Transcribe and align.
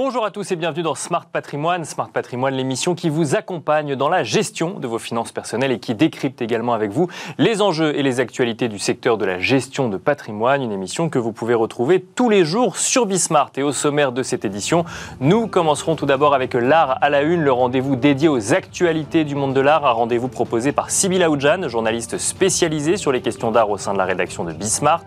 Bonjour 0.00 0.24
à 0.24 0.30
tous 0.30 0.52
et 0.52 0.54
bienvenue 0.54 0.84
dans 0.84 0.94
Smart 0.94 1.26
Patrimoine. 1.26 1.84
Smart 1.84 2.08
Patrimoine, 2.08 2.54
l'émission 2.54 2.94
qui 2.94 3.08
vous 3.08 3.34
accompagne 3.34 3.96
dans 3.96 4.08
la 4.08 4.22
gestion 4.22 4.78
de 4.78 4.86
vos 4.86 5.00
finances 5.00 5.32
personnelles 5.32 5.72
et 5.72 5.80
qui 5.80 5.96
décrypte 5.96 6.40
également 6.40 6.72
avec 6.72 6.92
vous 6.92 7.08
les 7.36 7.60
enjeux 7.60 7.98
et 7.98 8.04
les 8.04 8.20
actualités 8.20 8.68
du 8.68 8.78
secteur 8.78 9.18
de 9.18 9.24
la 9.24 9.40
gestion 9.40 9.88
de 9.88 9.96
patrimoine. 9.96 10.62
Une 10.62 10.70
émission 10.70 11.08
que 11.08 11.18
vous 11.18 11.32
pouvez 11.32 11.54
retrouver 11.54 12.00
tous 12.14 12.30
les 12.30 12.44
jours 12.44 12.76
sur 12.76 13.06
Bismart. 13.06 13.50
Et 13.56 13.64
au 13.64 13.72
sommaire 13.72 14.12
de 14.12 14.22
cette 14.22 14.44
édition, 14.44 14.84
nous 15.18 15.48
commencerons 15.48 15.96
tout 15.96 16.06
d'abord 16.06 16.32
avec 16.32 16.54
l'art 16.54 16.98
à 17.00 17.10
la 17.10 17.22
une, 17.22 17.42
le 17.42 17.50
rendez-vous 17.50 17.96
dédié 17.96 18.28
aux 18.28 18.54
actualités 18.54 19.24
du 19.24 19.34
monde 19.34 19.52
de 19.52 19.60
l'art. 19.60 19.84
Un 19.84 19.90
rendez-vous 19.90 20.28
proposé 20.28 20.70
par 20.70 20.90
Sybille 20.90 21.24
Aoudjan, 21.24 21.66
journaliste 21.66 22.18
spécialisée 22.18 22.98
sur 22.98 23.10
les 23.10 23.20
questions 23.20 23.50
d'art 23.50 23.68
au 23.68 23.78
sein 23.78 23.94
de 23.94 23.98
la 23.98 24.04
rédaction 24.04 24.44
de 24.44 24.52
Bismart. 24.52 25.06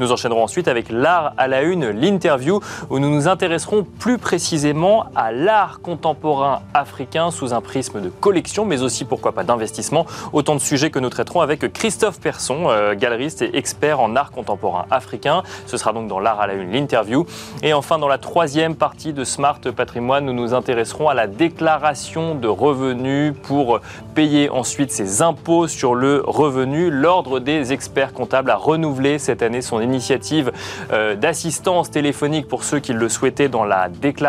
Nous 0.00 0.10
enchaînerons 0.10 0.42
ensuite 0.42 0.66
avec 0.66 0.90
l'art 0.90 1.32
à 1.38 1.46
la 1.46 1.62
une, 1.62 1.90
l'interview, 1.90 2.58
où 2.90 2.98
nous 2.98 3.08
nous 3.08 3.28
intéresserons 3.28 3.84
plus 3.84 4.18
précisément 4.32 5.04
à 5.14 5.30
l'art 5.30 5.80
contemporain 5.82 6.62
africain 6.72 7.30
sous 7.30 7.52
un 7.52 7.60
prisme 7.60 8.00
de 8.00 8.08
collection, 8.08 8.64
mais 8.64 8.80
aussi 8.80 9.04
pourquoi 9.04 9.32
pas 9.32 9.44
d'investissement. 9.44 10.06
Autant 10.32 10.54
de 10.54 10.60
sujets 10.60 10.88
que 10.88 10.98
nous 10.98 11.10
traiterons 11.10 11.42
avec 11.42 11.70
Christophe 11.74 12.18
Persson, 12.18 12.70
euh, 12.70 12.94
galeriste 12.94 13.42
et 13.42 13.54
expert 13.58 14.00
en 14.00 14.16
art 14.16 14.30
contemporain 14.30 14.86
africain. 14.90 15.42
Ce 15.66 15.76
sera 15.76 15.92
donc 15.92 16.08
dans 16.08 16.18
l'art 16.18 16.40
à 16.40 16.46
la 16.46 16.54
une 16.54 16.72
l'interview. 16.72 17.26
Et 17.62 17.74
enfin, 17.74 17.98
dans 17.98 18.08
la 18.08 18.16
troisième 18.16 18.74
partie 18.74 19.12
de 19.12 19.22
Smart 19.22 19.60
Patrimoine, 19.60 20.24
nous 20.24 20.32
nous 20.32 20.54
intéresserons 20.54 21.10
à 21.10 21.14
la 21.14 21.26
déclaration 21.26 22.34
de 22.34 22.48
revenus 22.48 23.34
pour 23.42 23.80
payer 24.14 24.48
ensuite 24.48 24.92
ses 24.92 25.20
impôts 25.20 25.68
sur 25.68 25.94
le 25.94 26.22
revenu. 26.26 26.90
L'Ordre 26.90 27.38
des 27.38 27.74
experts 27.74 28.14
comptables 28.14 28.50
a 28.50 28.56
renouvelé 28.56 29.18
cette 29.18 29.42
année 29.42 29.60
son 29.60 29.82
initiative 29.82 30.52
euh, 30.90 31.16
d'assistance 31.16 31.90
téléphonique 31.90 32.48
pour 32.48 32.64
ceux 32.64 32.78
qui 32.78 32.94
le 32.94 33.10
souhaitaient 33.10 33.50
dans 33.50 33.64
la 33.64 33.90
déclaration 33.90 34.21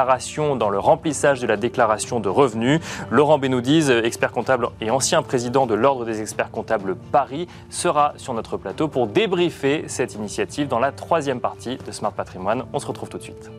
dans 0.57 0.69
le 0.69 0.79
remplissage 0.79 1.39
de 1.39 1.45
la 1.45 1.55
déclaration 1.55 2.19
de 2.19 2.27
revenus. 2.27 2.79
Laurent 3.11 3.37
Benoudiz, 3.37 3.91
expert 3.91 4.31
comptable 4.31 4.69
et 4.81 4.89
ancien 4.89 5.21
président 5.21 5.67
de 5.67 5.75
l'Ordre 5.75 6.03
des 6.03 6.19
experts 6.19 6.49
comptables 6.49 6.95
Paris, 7.11 7.47
sera 7.69 8.13
sur 8.17 8.33
notre 8.33 8.57
plateau 8.57 8.87
pour 8.87 9.05
débriefer 9.05 9.85
cette 9.87 10.15
initiative 10.15 10.67
dans 10.67 10.79
la 10.79 10.91
troisième 10.91 11.39
partie 11.39 11.77
de 11.77 11.91
Smart 11.91 12.11
Patrimoine. 12.11 12.63
On 12.73 12.79
se 12.79 12.87
retrouve 12.87 13.09
tout 13.09 13.19
de 13.19 13.23
suite. 13.23 13.51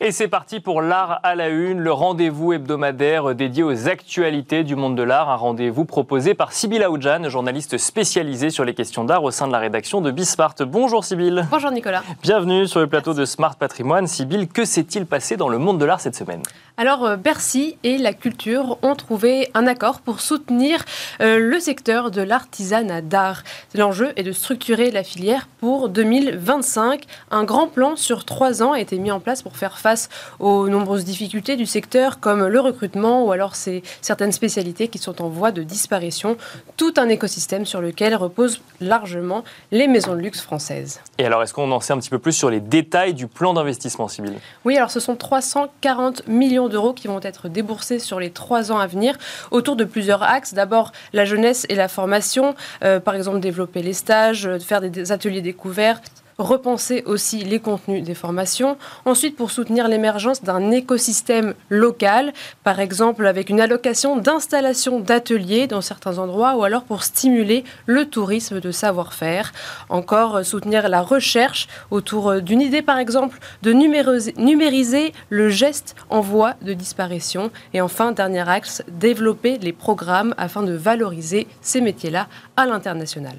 Et 0.00 0.10
c'est 0.10 0.28
parti 0.28 0.58
pour 0.58 0.82
l'art 0.82 1.20
à 1.22 1.36
la 1.36 1.48
une, 1.48 1.78
le 1.78 1.92
rendez-vous 1.92 2.52
hebdomadaire 2.52 3.34
dédié 3.34 3.62
aux 3.62 3.88
actualités 3.88 4.64
du 4.64 4.74
monde 4.74 4.96
de 4.96 5.02
l'art, 5.02 5.30
un 5.30 5.36
rendez-vous 5.36 5.84
proposé 5.84 6.34
par 6.34 6.52
Sybille 6.52 6.82
Aoudjan, 6.82 7.28
journaliste 7.28 7.78
spécialisée 7.78 8.50
sur 8.50 8.64
les 8.64 8.74
questions 8.74 9.04
d'art 9.04 9.22
au 9.22 9.30
sein 9.30 9.46
de 9.46 9.52
la 9.52 9.58
rédaction 9.58 10.00
de 10.00 10.10
Bismart. 10.10 10.54
Bonjour 10.66 11.04
Sybille. 11.04 11.46
Bonjour 11.48 11.70
Nicolas. 11.70 12.02
Bienvenue 12.22 12.66
sur 12.66 12.80
le 12.80 12.88
plateau 12.88 13.14
de 13.14 13.24
Smart 13.24 13.54
Patrimoine. 13.54 14.08
Sybille, 14.08 14.48
que 14.48 14.64
s'est-il 14.64 15.06
passé 15.06 15.36
dans 15.36 15.48
le 15.48 15.58
monde 15.58 15.78
de 15.78 15.84
l'art 15.84 16.00
cette 16.00 16.16
semaine? 16.16 16.42
Alors 16.76 17.04
euh, 17.04 17.16
Bercy 17.16 17.76
et 17.84 17.98
la 17.98 18.12
culture 18.12 18.78
ont 18.82 18.96
trouvé 18.96 19.48
un 19.54 19.66
accord 19.66 20.00
pour 20.00 20.20
soutenir 20.20 20.84
euh, 21.20 21.38
le 21.38 21.60
secteur 21.60 22.10
de 22.10 22.20
l'artisanat 22.20 23.00
d'art. 23.00 23.44
L'enjeu 23.74 24.12
est 24.16 24.24
de 24.24 24.32
structurer 24.32 24.90
la 24.90 25.04
filière 25.04 25.46
pour 25.60 25.88
2025. 25.88 27.04
Un 27.30 27.44
grand 27.44 27.68
plan 27.68 27.94
sur 27.94 28.24
trois 28.24 28.62
ans 28.62 28.72
a 28.72 28.80
été 28.80 28.98
mis 28.98 29.12
en 29.12 29.20
place 29.20 29.42
pour 29.42 29.56
faire 29.56 29.78
face 29.78 30.08
aux 30.40 30.68
nombreuses 30.68 31.04
difficultés 31.04 31.54
du 31.54 31.66
secteur 31.66 32.18
comme 32.18 32.44
le 32.44 32.60
recrutement 32.60 33.24
ou 33.24 33.30
alors 33.30 33.54
certaines 33.54 34.32
spécialités 34.32 34.88
qui 34.88 34.98
sont 34.98 35.22
en 35.22 35.28
voie 35.28 35.52
de 35.52 35.62
disparition. 35.62 36.36
Tout 36.76 36.94
un 36.96 37.08
écosystème 37.08 37.66
sur 37.66 37.80
lequel 37.80 38.16
reposent 38.16 38.60
largement 38.80 39.44
les 39.70 39.86
maisons 39.86 40.14
de 40.14 40.20
luxe 40.20 40.40
françaises. 40.40 41.00
Et 41.18 41.24
alors 41.24 41.42
est-ce 41.42 41.54
qu'on 41.54 41.70
en 41.70 41.80
sait 41.80 41.92
un 41.92 41.98
petit 41.98 42.10
peu 42.10 42.18
plus 42.18 42.32
sur 42.32 42.50
les 42.50 42.60
détails 42.60 43.14
du 43.14 43.28
plan 43.28 43.54
d'investissement 43.54 44.08
civil 44.08 44.34
Oui, 44.64 44.76
alors 44.76 44.90
ce 44.90 44.98
sont 44.98 45.14
340 45.14 46.26
millions 46.26 46.63
d'euros 46.68 46.92
qui 46.92 47.08
vont 47.08 47.20
être 47.22 47.48
déboursés 47.48 47.98
sur 47.98 48.20
les 48.20 48.30
trois 48.30 48.72
ans 48.72 48.78
à 48.78 48.86
venir 48.86 49.16
autour 49.50 49.76
de 49.76 49.84
plusieurs 49.84 50.22
axes. 50.22 50.54
D'abord, 50.54 50.92
la 51.12 51.24
jeunesse 51.24 51.66
et 51.68 51.74
la 51.74 51.88
formation, 51.88 52.54
euh, 52.82 53.00
par 53.00 53.14
exemple 53.14 53.40
développer 53.40 53.82
les 53.82 53.92
stages, 53.92 54.46
euh, 54.46 54.58
faire 54.58 54.80
des 54.80 55.12
ateliers 55.12 55.42
découverts, 55.42 56.00
repenser 56.38 57.02
aussi 57.06 57.44
les 57.44 57.60
contenus 57.60 58.02
des 58.02 58.14
formations. 58.14 58.76
Ensuite, 59.04 59.36
pour 59.36 59.50
soutenir 59.50 59.88
l'émergence 59.88 60.42
d'un 60.42 60.70
écosystème 60.70 61.54
local, 61.68 62.32
par 62.62 62.80
exemple 62.80 63.26
avec 63.26 63.50
une 63.50 63.60
allocation 63.60 64.16
d'installation 64.16 65.00
d'ateliers 65.00 65.66
dans 65.66 65.80
certains 65.80 66.18
endroits, 66.18 66.56
ou 66.56 66.64
alors 66.64 66.84
pour 66.84 67.02
stimuler 67.02 67.64
le 67.86 68.06
tourisme 68.06 68.60
de 68.60 68.70
savoir-faire. 68.70 69.52
Encore, 69.88 70.36
euh, 70.36 70.42
soutenir 70.42 70.88
la 70.88 71.02
recherche 71.02 71.68
autour 71.90 72.30
euh, 72.30 72.40
d'une 72.40 72.60
idée, 72.60 72.82
par 72.82 72.98
exemple, 72.98 73.38
de 73.62 73.72
numériser 73.72 75.12
le 75.28 75.48
geste 75.48 75.94
en 76.10 76.20
voie 76.20 76.54
de 76.62 76.74
disparition. 76.74 77.50
Et 77.72 77.80
enfin, 77.80 78.12
dernier 78.12 78.48
axe, 78.48 78.82
développer 78.88 79.58
les 79.58 79.72
programmes 79.72 80.34
afin 80.38 80.62
de 80.62 80.72
valoriser 80.72 81.46
ces 81.60 81.80
métiers-là 81.80 82.28
à 82.56 82.66
l'international. 82.66 83.36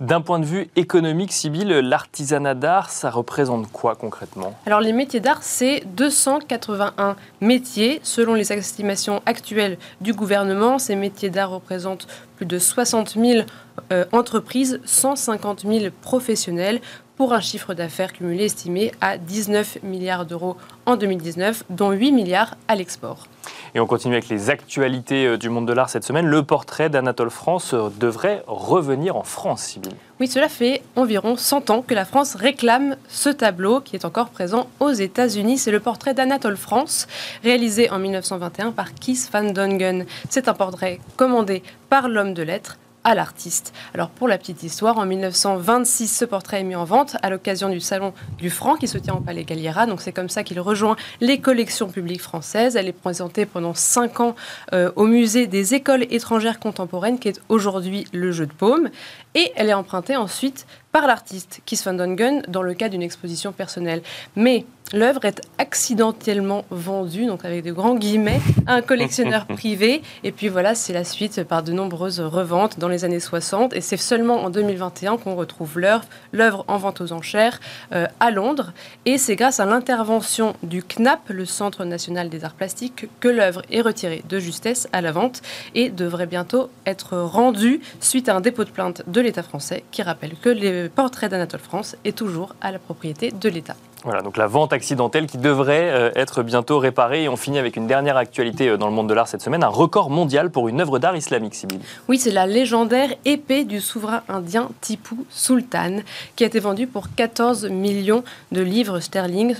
D'un 0.00 0.22
point 0.22 0.38
de 0.38 0.46
vue 0.46 0.70
économique, 0.76 1.30
Sybille, 1.30 1.82
l'artisanat 1.82 2.54
d'art, 2.54 2.88
ça 2.88 3.10
représente 3.10 3.70
quoi 3.70 3.96
concrètement? 3.96 4.54
Alors 4.64 4.80
les 4.80 4.94
métiers 4.94 5.20
d'art, 5.20 5.42
c'est 5.42 5.82
281 5.94 7.16
métiers. 7.42 8.00
Selon 8.02 8.32
les 8.32 8.50
estimations 8.50 9.20
actuelles 9.26 9.76
du 10.00 10.14
gouvernement, 10.14 10.78
ces 10.78 10.96
métiers 10.96 11.28
d'art 11.28 11.50
représentent 11.50 12.06
plus 12.36 12.46
de 12.46 12.58
60 12.58 13.10
000 13.10 13.46
euh, 13.92 14.06
entreprises, 14.12 14.80
150 14.86 15.66
000 15.66 15.92
professionnels 16.00 16.80
pour 17.16 17.34
un 17.34 17.40
chiffre 17.40 17.74
d'affaires 17.74 18.14
cumulé 18.14 18.46
estimé 18.46 18.92
à 19.02 19.18
19 19.18 19.82
milliards 19.82 20.24
d'euros 20.24 20.56
en 20.86 20.96
2019, 20.96 21.64
dont 21.68 21.90
8 21.90 22.12
milliards 22.12 22.56
à 22.68 22.74
l'export. 22.74 23.26
Et 23.74 23.80
on 23.80 23.86
continue 23.86 24.14
avec 24.14 24.28
les 24.28 24.50
actualités 24.50 25.26
euh, 25.26 25.38
du 25.38 25.48
monde 25.48 25.66
de 25.66 25.72
l'art 25.72 25.88
cette 25.88 26.04
semaine. 26.04 26.26
Le 26.26 26.42
portrait 26.42 26.90
d'Anatole 26.90 27.30
France 27.30 27.74
euh, 27.74 27.88
devrait 27.98 28.42
revenir 28.46 29.16
en 29.16 29.22
France, 29.22 29.62
Sybille. 29.62 29.94
Oui, 30.18 30.26
cela 30.26 30.48
fait 30.48 30.82
environ 30.96 31.36
100 31.36 31.70
ans 31.70 31.82
que 31.82 31.94
la 31.94 32.04
France 32.04 32.34
réclame 32.34 32.96
ce 33.08 33.28
tableau 33.30 33.80
qui 33.80 33.96
est 33.96 34.04
encore 34.04 34.30
présent 34.30 34.68
aux 34.80 34.90
États-Unis. 34.90 35.58
C'est 35.58 35.70
le 35.70 35.80
portrait 35.80 36.14
d'Anatole 36.14 36.56
France, 36.56 37.06
réalisé 37.42 37.90
en 37.90 37.98
1921 37.98 38.72
par 38.72 38.92
Keith 38.94 39.30
Van 39.32 39.44
Dongen. 39.44 40.04
C'est 40.28 40.48
un 40.48 40.54
portrait 40.54 40.98
commandé 41.16 41.62
par 41.88 42.08
l'homme 42.08 42.34
de 42.34 42.42
lettres 42.42 42.76
à 43.04 43.14
l'artiste. 43.14 43.72
Alors 43.94 44.10
pour 44.10 44.28
la 44.28 44.38
petite 44.38 44.62
histoire, 44.62 44.98
en 44.98 45.06
1926, 45.06 46.08
ce 46.08 46.24
portrait 46.24 46.60
est 46.60 46.64
mis 46.64 46.76
en 46.76 46.84
vente 46.84 47.16
à 47.22 47.30
l'occasion 47.30 47.68
du 47.68 47.80
salon 47.80 48.12
du 48.38 48.50
Franc 48.50 48.76
qui 48.76 48.88
se 48.88 48.98
tient 48.98 49.14
au 49.14 49.20
Palais 49.20 49.44
Galliera. 49.44 49.86
Donc 49.86 50.00
c'est 50.00 50.12
comme 50.12 50.28
ça 50.28 50.42
qu'il 50.42 50.60
rejoint 50.60 50.96
les 51.20 51.38
collections 51.38 51.88
publiques 51.88 52.22
françaises. 52.22 52.76
Elle 52.76 52.88
est 52.88 52.92
présentée 52.92 53.46
pendant 53.46 53.74
cinq 53.74 54.20
ans 54.20 54.34
euh, 54.72 54.92
au 54.96 55.06
musée 55.06 55.46
des 55.46 55.74
écoles 55.74 56.06
étrangères 56.10 56.60
contemporaines 56.60 57.18
qui 57.18 57.28
est 57.28 57.40
aujourd'hui 57.48 58.06
le 58.12 58.32
Jeu 58.32 58.46
de 58.46 58.52
Paume. 58.52 58.90
Et 59.34 59.52
elle 59.56 59.68
est 59.68 59.74
empruntée 59.74 60.16
ensuite 60.16 60.66
par 60.92 61.06
l'artiste 61.06 61.60
Kiss 61.64 61.84
van 61.84 61.94
Dongen 61.94 62.42
dans 62.48 62.62
le 62.62 62.74
cadre 62.74 62.92
d'une 62.92 63.02
exposition 63.02 63.52
personnelle. 63.52 64.02
Mais 64.34 64.66
l'œuvre 64.92 65.24
est 65.24 65.40
accidentellement 65.58 66.64
vendue, 66.70 67.26
donc 67.26 67.44
avec 67.44 67.64
de 67.64 67.72
grands 67.72 67.94
guillemets, 67.94 68.40
à 68.66 68.74
un 68.74 68.82
collectionneur 68.82 69.46
privé. 69.46 70.02
Et 70.24 70.32
puis 70.32 70.48
voilà, 70.48 70.74
c'est 70.74 70.92
la 70.92 71.04
suite 71.04 71.42
par 71.44 71.62
de 71.62 71.72
nombreuses 71.72 72.20
reventes 72.20 72.78
dans 72.78 72.88
les 72.88 73.04
années 73.04 73.20
60. 73.20 73.74
Et 73.74 73.80
c'est 73.80 73.96
seulement 73.96 74.42
en 74.42 74.50
2021 74.50 75.18
qu'on 75.18 75.34
retrouve 75.34 75.78
l'œuvre 75.78 76.64
en 76.68 76.76
vente 76.76 77.00
aux 77.00 77.12
enchères 77.12 77.60
euh, 77.92 78.06
à 78.18 78.30
Londres. 78.30 78.72
Et 79.04 79.18
c'est 79.18 79.36
grâce 79.36 79.60
à 79.60 79.66
l'intervention 79.66 80.54
du 80.62 80.82
CNAP, 80.82 81.28
le 81.30 81.44
Centre 81.44 81.84
national 81.84 82.28
des 82.28 82.44
arts 82.44 82.54
plastiques, 82.54 83.06
que 83.20 83.28
l'œuvre 83.28 83.62
est 83.70 83.80
retirée 83.80 84.22
de 84.28 84.38
justesse 84.38 84.88
à 84.92 85.00
la 85.00 85.12
vente 85.12 85.42
et 85.74 85.90
devrait 85.90 86.26
bientôt 86.26 86.70
être 86.86 87.16
rendue 87.16 87.80
suite 88.00 88.28
à 88.28 88.36
un 88.36 88.40
dépôt 88.40 88.64
de 88.64 88.70
plainte 88.70 89.02
de 89.06 89.20
l'État 89.20 89.42
français 89.42 89.84
qui 89.90 90.02
rappelle 90.02 90.34
que 90.40 90.48
le 90.48 90.88
portrait 90.88 91.28
d'Anatole 91.28 91.60
France 91.60 91.96
est 92.04 92.16
toujours 92.16 92.54
à 92.60 92.72
la 92.72 92.78
propriété 92.78 93.30
de 93.30 93.48
l'État. 93.48 93.76
Voilà, 94.04 94.22
donc 94.22 94.38
la 94.38 94.46
vente 94.46 94.72
accidentelle 94.72 95.26
qui 95.26 95.36
devrait 95.36 95.90
euh, 95.90 96.10
être 96.14 96.42
bientôt 96.42 96.78
réparée. 96.78 97.24
Et 97.24 97.28
on 97.28 97.36
finit 97.36 97.58
avec 97.58 97.76
une 97.76 97.86
dernière 97.86 98.16
actualité 98.16 98.68
euh, 98.68 98.76
dans 98.78 98.86
le 98.86 98.94
monde 98.94 99.08
de 99.08 99.14
l'art 99.14 99.28
cette 99.28 99.42
semaine, 99.42 99.62
un 99.62 99.68
record 99.68 100.08
mondial 100.08 100.50
pour 100.50 100.68
une 100.68 100.80
œuvre 100.80 100.98
d'art 100.98 101.16
islamique, 101.16 101.54
Sybille. 101.54 101.80
Oui, 102.08 102.18
c'est 102.18 102.30
la 102.30 102.46
légendaire 102.46 103.10
épée 103.24 103.64
du 103.64 103.80
souverain 103.80 104.22
indien 104.28 104.70
Tipu 104.80 105.16
Sultan, 105.28 105.98
qui 106.34 106.44
a 106.44 106.46
été 106.46 106.60
vendue 106.60 106.86
pour 106.86 107.14
14 107.14 107.66
millions 107.66 108.24
de 108.52 108.62
livres 108.62 109.00
sterling, 109.00 109.54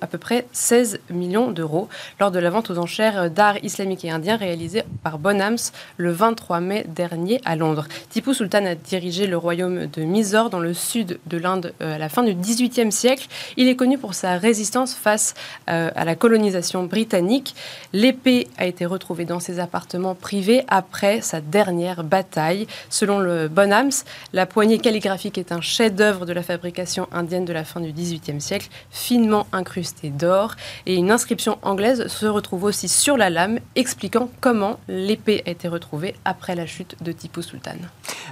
à 0.00 0.06
peu 0.06 0.18
près 0.18 0.46
16 0.52 1.00
millions 1.10 1.50
d'euros 1.50 1.88
lors 2.20 2.30
de 2.30 2.38
la 2.38 2.50
vente 2.50 2.70
aux 2.70 2.78
enchères 2.78 3.30
d'art 3.30 3.62
islamique 3.62 4.04
et 4.04 4.10
indien 4.10 4.36
réalisée 4.36 4.82
par 5.02 5.18
Bonhams 5.18 5.56
le 5.96 6.10
23 6.10 6.60
mai 6.60 6.84
dernier 6.88 7.40
à 7.44 7.56
Londres. 7.56 7.86
Tipu 8.10 8.34
Sultan 8.34 8.64
a 8.66 8.74
dirigé 8.74 9.26
le 9.26 9.36
royaume 9.36 9.86
de 9.86 10.02
Mysore 10.02 10.50
dans 10.50 10.58
le 10.58 10.74
sud 10.74 11.20
de 11.26 11.38
l'Inde 11.38 11.72
euh, 11.80 11.94
à 11.94 11.98
la 11.98 12.08
fin 12.08 12.22
du 12.22 12.34
XVIIIe 12.34 12.90
siècle. 12.90 13.28
Il 13.56 13.68
est 13.68 13.76
connu 13.76 13.98
pour 13.98 14.14
sa 14.14 14.36
résistance 14.36 14.94
face 14.94 15.34
euh, 15.70 15.90
à 15.94 16.04
la 16.04 16.16
colonisation 16.16 16.84
britannique. 16.84 17.54
L'épée 17.92 18.48
a 18.58 18.66
été 18.66 18.84
retrouvée 18.84 19.24
dans 19.24 19.40
ses 19.40 19.60
appartements 19.60 20.14
privés 20.14 20.64
après 20.68 21.20
sa 21.20 21.40
dernière 21.40 22.02
bataille. 22.02 22.66
Selon 22.90 23.20
le 23.20 23.48
Bonhams, 23.48 23.92
la 24.32 24.46
poignée 24.46 24.78
calligraphique 24.78 25.38
est 25.38 25.52
un 25.52 25.60
chef-d'œuvre 25.60 26.26
de 26.26 26.32
la 26.32 26.42
fabrication 26.42 27.08
indienne 27.12 27.44
de 27.44 27.52
la 27.52 27.64
fin 27.64 27.80
du 27.80 27.92
XVIIIe 27.92 28.40
siècle, 28.40 28.68
finement 28.90 29.46
incrustée 29.52 29.67
d'or. 30.04 30.54
Et 30.86 30.94
une 30.96 31.10
inscription 31.10 31.58
anglaise 31.62 32.06
se 32.08 32.26
retrouve 32.26 32.64
aussi 32.64 32.88
sur 32.88 33.16
la 33.16 33.30
lame, 33.30 33.60
expliquant 33.76 34.30
comment 34.40 34.78
l'épée 34.88 35.42
a 35.46 35.50
été 35.50 35.68
retrouvée 35.68 36.14
après 36.24 36.54
la 36.54 36.66
chute 36.66 36.96
de 37.02 37.12
Tipu 37.12 37.42
Sultan. 37.42 37.76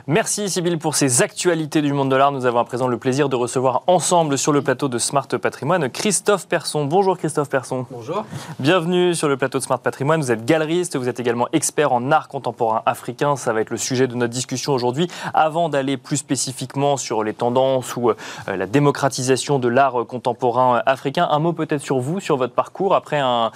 Merci 0.06 0.48
Sybille 0.48 0.76
pour 0.76 0.94
ces 0.94 1.22
actualités 1.22 1.80
du 1.80 1.92
monde 1.92 2.10
de 2.10 2.16
l'art. 2.16 2.30
Nous 2.30 2.46
avons 2.46 2.58
à 2.58 2.64
présent 2.64 2.86
le 2.86 2.98
plaisir 2.98 3.28
de 3.28 3.36
recevoir 3.36 3.82
ensemble 3.86 4.36
sur 4.36 4.52
le 4.52 4.60
plateau 4.62 4.88
de 4.88 4.98
Smart 4.98 5.26
Patrimoine 5.26 5.88
Christophe 5.88 6.46
Persson. 6.46 6.84
Bonjour 6.84 7.16
Christophe 7.16 7.48
Persson. 7.48 7.86
Bonjour. 7.90 8.24
Bienvenue 8.58 9.14
sur 9.14 9.28
le 9.28 9.36
plateau 9.36 9.58
de 9.58 9.64
Smart 9.64 9.80
Patrimoine. 9.80 10.20
Vous 10.20 10.30
êtes 10.30 10.44
galeriste, 10.44 10.96
vous 10.96 11.08
êtes 11.08 11.18
également 11.18 11.48
expert 11.52 11.92
en 11.92 12.12
art 12.12 12.28
contemporain 12.28 12.82
africain. 12.86 13.36
Ça 13.36 13.52
va 13.52 13.62
être 13.62 13.70
le 13.70 13.78
sujet 13.78 14.06
de 14.06 14.14
notre 14.14 14.32
discussion 14.32 14.72
aujourd'hui. 14.72 15.08
Avant 15.34 15.68
d'aller 15.68 15.96
plus 15.96 16.18
spécifiquement 16.18 16.96
sur 16.96 17.24
les 17.24 17.34
tendances 17.34 17.96
ou 17.96 18.10
euh, 18.10 18.14
la 18.46 18.66
démocratisation 18.66 19.58
de 19.58 19.68
l'art 19.68 20.06
contemporain 20.06 20.82
africain, 20.84 21.26
un 21.30 21.38
mot 21.38 21.52
peut-être 21.52 21.82
sur 21.82 21.98
vous, 21.98 22.20
sur 22.20 22.36
votre 22.36 22.54
parcours. 22.54 22.94
Après 22.94 23.18
un, 23.18 23.50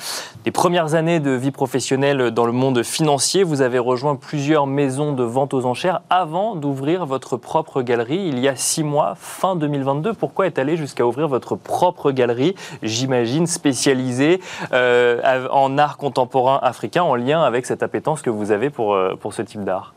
des 0.44 0.50
premières 0.50 0.94
années 0.94 1.20
de 1.20 1.32
vie 1.32 1.50
professionnelle 1.50 2.30
dans 2.30 2.46
le 2.46 2.52
monde 2.52 2.82
financier, 2.82 3.42
vous 3.42 3.60
avez 3.60 3.78
rejoint 3.78 4.16
plusieurs 4.16 4.66
maisons 4.66 5.12
de 5.12 5.22
vente 5.22 5.54
aux 5.54 5.66
enchères 5.66 6.00
avant 6.08 6.29
d'ouvrir 6.30 7.06
votre 7.06 7.36
propre 7.36 7.82
galerie 7.82 8.28
il 8.28 8.38
y 8.38 8.46
a 8.46 8.54
six 8.54 8.84
mois, 8.84 9.14
fin 9.16 9.56
2022. 9.56 10.14
Pourquoi 10.14 10.46
est 10.46 10.58
allé 10.58 10.76
jusqu'à 10.76 11.04
ouvrir 11.04 11.26
votre 11.26 11.56
propre 11.56 12.12
galerie, 12.12 12.54
j'imagine 12.82 13.46
spécialisée 13.46 14.40
euh, 14.72 15.48
en 15.50 15.76
art 15.76 15.96
contemporain 15.96 16.60
africain, 16.62 17.02
en 17.02 17.16
lien 17.16 17.42
avec 17.42 17.66
cette 17.66 17.82
appétence 17.82 18.22
que 18.22 18.30
vous 18.30 18.52
avez 18.52 18.70
pour, 18.70 18.94
euh, 18.94 19.16
pour 19.20 19.34
ce 19.34 19.42
type 19.42 19.64
d'art? 19.64 19.92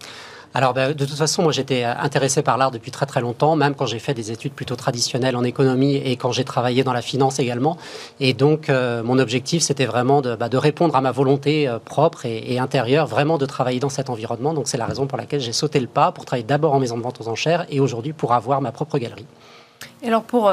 Alors, 0.55 0.73
ben, 0.73 0.93
de 0.93 1.05
toute 1.05 1.17
façon, 1.17 1.41
moi, 1.41 1.51
j'étais 1.51 1.83
euh, 1.83 1.93
intéressé 1.97 2.43
par 2.43 2.57
l'art 2.57 2.69
depuis 2.69 2.91
très 2.91 3.07
très 3.07 3.21
longtemps, 3.21 3.55
même 3.55 3.73
quand 3.73 3.87
j'ai 3.87 3.97
fait 3.97 4.13
des 4.13 4.31
études 4.31 4.53
plutôt 4.53 4.75
traditionnelles 4.75 5.35
en 5.35 5.43
économie 5.43 5.95
et 5.95 6.15
quand 6.15 6.31
j'ai 6.31 6.43
travaillé 6.43 6.83
dans 6.83 6.93
la 6.93 7.01
finance 7.01 7.39
également. 7.39 7.77
Et 8.19 8.33
donc, 8.33 8.69
euh, 8.69 9.01
mon 9.01 9.17
objectif, 9.17 9.63
c'était 9.63 9.87
vraiment 9.87 10.21
de, 10.21 10.35
bah, 10.35 10.49
répondre 10.53 10.95
à 10.95 11.01
ma 11.01 11.11
volonté 11.11 11.67
euh, 11.67 11.79
propre 11.79 12.25
et, 12.25 12.59
intérieure, 12.59 13.07
vraiment 13.07 13.39
de 13.39 13.47
travailler 13.47 13.79
dans 13.79 13.89
cet 13.89 14.11
environnement. 14.11 14.53
Donc, 14.53 14.67
c'est 14.67 14.77
la 14.77 14.85
raison 14.85 15.07
pour 15.07 15.17
laquelle 15.17 15.41
j'ai 15.41 15.53
sauté 15.53 15.79
le 15.79 15.87
pas 15.87 16.11
pour 16.11 16.25
travailler 16.25 16.45
d'abord 16.45 16.73
en 16.73 16.79
maison 16.79 16.97
de 16.97 17.03
vente 17.03 17.19
aux 17.19 17.27
enchères 17.27 17.65
et 17.69 17.79
aujourd'hui 17.79 18.13
pour 18.13 18.33
avoir 18.33 18.61
ma 18.61 18.71
propre 18.71 18.99
galerie. 18.99 19.25
Et 20.03 20.07
alors, 20.07 20.23
pour 20.23 20.51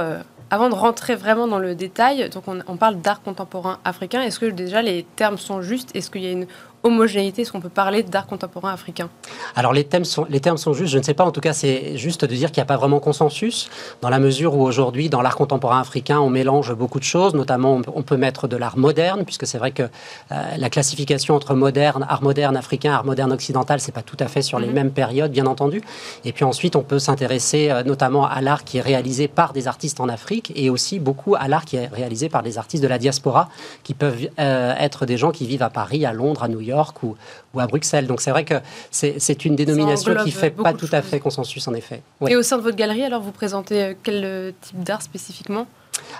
avant 0.50 0.69
de 0.69 0.75
rentrer 0.75 1.14
vraiment 1.14 1.47
dans 1.47 1.58
le 1.58 1.75
détail, 1.75 2.29
donc 2.31 2.44
on, 2.49 2.58
on 2.67 2.76
parle 2.76 3.00
d'art 3.00 3.23
contemporain 3.23 3.79
africain. 3.85 4.23
Est-ce 4.23 4.41
que 4.41 4.47
déjà 4.47 4.82
les 4.82 5.06
termes 5.14 5.38
sont 5.38 5.62
justes? 5.62 5.94
Est-ce 5.94 6.11
qu'il 6.11 6.23
y 6.23 6.26
a 6.26 6.32
une 6.32 6.47
homogénéité 6.82 7.42
Est-ce 7.42 7.52
qu'on 7.52 7.60
peut 7.60 7.68
parler 7.68 8.02
d'art 8.02 8.26
contemporain 8.26 8.72
africain 8.72 9.08
Alors 9.56 9.72
les, 9.72 9.84
thèmes 9.84 10.04
sont, 10.04 10.26
les 10.28 10.40
termes 10.40 10.56
sont 10.56 10.72
justes, 10.72 10.92
je 10.92 10.98
ne 10.98 11.02
sais 11.02 11.14
pas, 11.14 11.24
en 11.24 11.30
tout 11.30 11.40
cas 11.40 11.52
c'est 11.52 11.96
juste 11.96 12.24
de 12.24 12.34
dire 12.34 12.50
qu'il 12.50 12.60
n'y 12.60 12.64
a 12.64 12.66
pas 12.66 12.76
vraiment 12.76 13.00
consensus, 13.00 13.68
dans 14.00 14.08
la 14.08 14.18
mesure 14.18 14.54
où 14.54 14.62
aujourd'hui 14.62 15.08
dans 15.08 15.22
l'art 15.22 15.36
contemporain 15.36 15.80
africain 15.80 16.20
on 16.20 16.30
mélange 16.30 16.74
beaucoup 16.74 16.98
de 16.98 17.04
choses, 17.04 17.34
notamment 17.34 17.80
on 17.94 18.02
peut 18.02 18.16
mettre 18.16 18.48
de 18.48 18.56
l'art 18.56 18.78
moderne, 18.78 19.24
puisque 19.24 19.46
c'est 19.46 19.58
vrai 19.58 19.72
que 19.72 19.82
euh, 19.82 20.56
la 20.56 20.70
classification 20.70 21.34
entre 21.34 21.54
moderne, 21.54 22.06
art 22.08 22.22
moderne 22.22 22.56
africain, 22.56 22.92
art 22.92 23.04
moderne 23.04 23.32
occidental, 23.32 23.80
c'est 23.80 23.92
pas 23.92 24.02
tout 24.02 24.16
à 24.20 24.28
fait 24.28 24.42
sur 24.42 24.58
les 24.58 24.68
mhm. 24.68 24.74
mêmes 24.74 24.90
périodes, 24.90 25.32
bien 25.32 25.46
entendu. 25.46 25.82
Et 26.24 26.32
puis 26.32 26.44
ensuite 26.44 26.76
on 26.76 26.82
peut 26.82 26.98
s'intéresser 26.98 27.70
euh, 27.70 27.82
notamment 27.82 28.26
à 28.26 28.40
l'art 28.40 28.64
qui 28.64 28.78
est 28.78 28.82
réalisé 28.82 29.28
par 29.28 29.52
des 29.52 29.68
artistes 29.68 30.00
en 30.00 30.08
Afrique 30.08 30.52
et 30.54 30.70
aussi 30.70 30.98
beaucoup 30.98 31.34
à 31.34 31.48
l'art 31.48 31.64
qui 31.64 31.76
est 31.76 31.88
réalisé 31.88 32.28
par 32.28 32.42
des 32.42 32.58
artistes 32.58 32.82
de 32.82 32.88
la 32.88 32.98
diaspora, 32.98 33.48
qui 33.82 33.94
peuvent 33.94 34.28
euh, 34.38 34.74
être 34.78 35.04
des 35.04 35.16
gens 35.16 35.30
qui 35.30 35.46
vivent 35.46 35.62
à 35.62 35.70
Paris, 35.70 36.06
à 36.06 36.12
Londres, 36.12 36.42
à 36.42 36.48
New 36.48 36.60
York 36.60 36.69
York 36.70 37.02
ou, 37.02 37.17
ou 37.55 37.61
à 37.61 37.67
Bruxelles. 37.67 38.06
Donc 38.06 38.20
c'est 38.20 38.31
vrai 38.31 38.44
que 38.44 38.55
c'est 38.90 39.44
une 39.44 39.56
dénomination 39.56 40.14
qui 40.17 40.26
ne 40.26 40.31
fait 40.31 40.50
pas 40.50 40.72
tout 40.72 40.88
à 40.93 41.02
fait 41.02 41.20
consensus, 41.20 41.67
en 41.69 41.75
effet. 41.75 42.02
Et 42.28 42.37
au 42.37 42.43
sein 42.43 42.56
de 42.56 42.62
votre 42.62 42.76
galerie, 42.76 43.05
alors, 43.05 43.22
vous 43.22 43.32
présentez 43.32 43.82
euh, 43.82 43.94
quel 44.02 44.22
euh, 44.25 44.52
type 44.61 44.82
d'art 44.82 45.02
spécifiquement? 45.02 45.67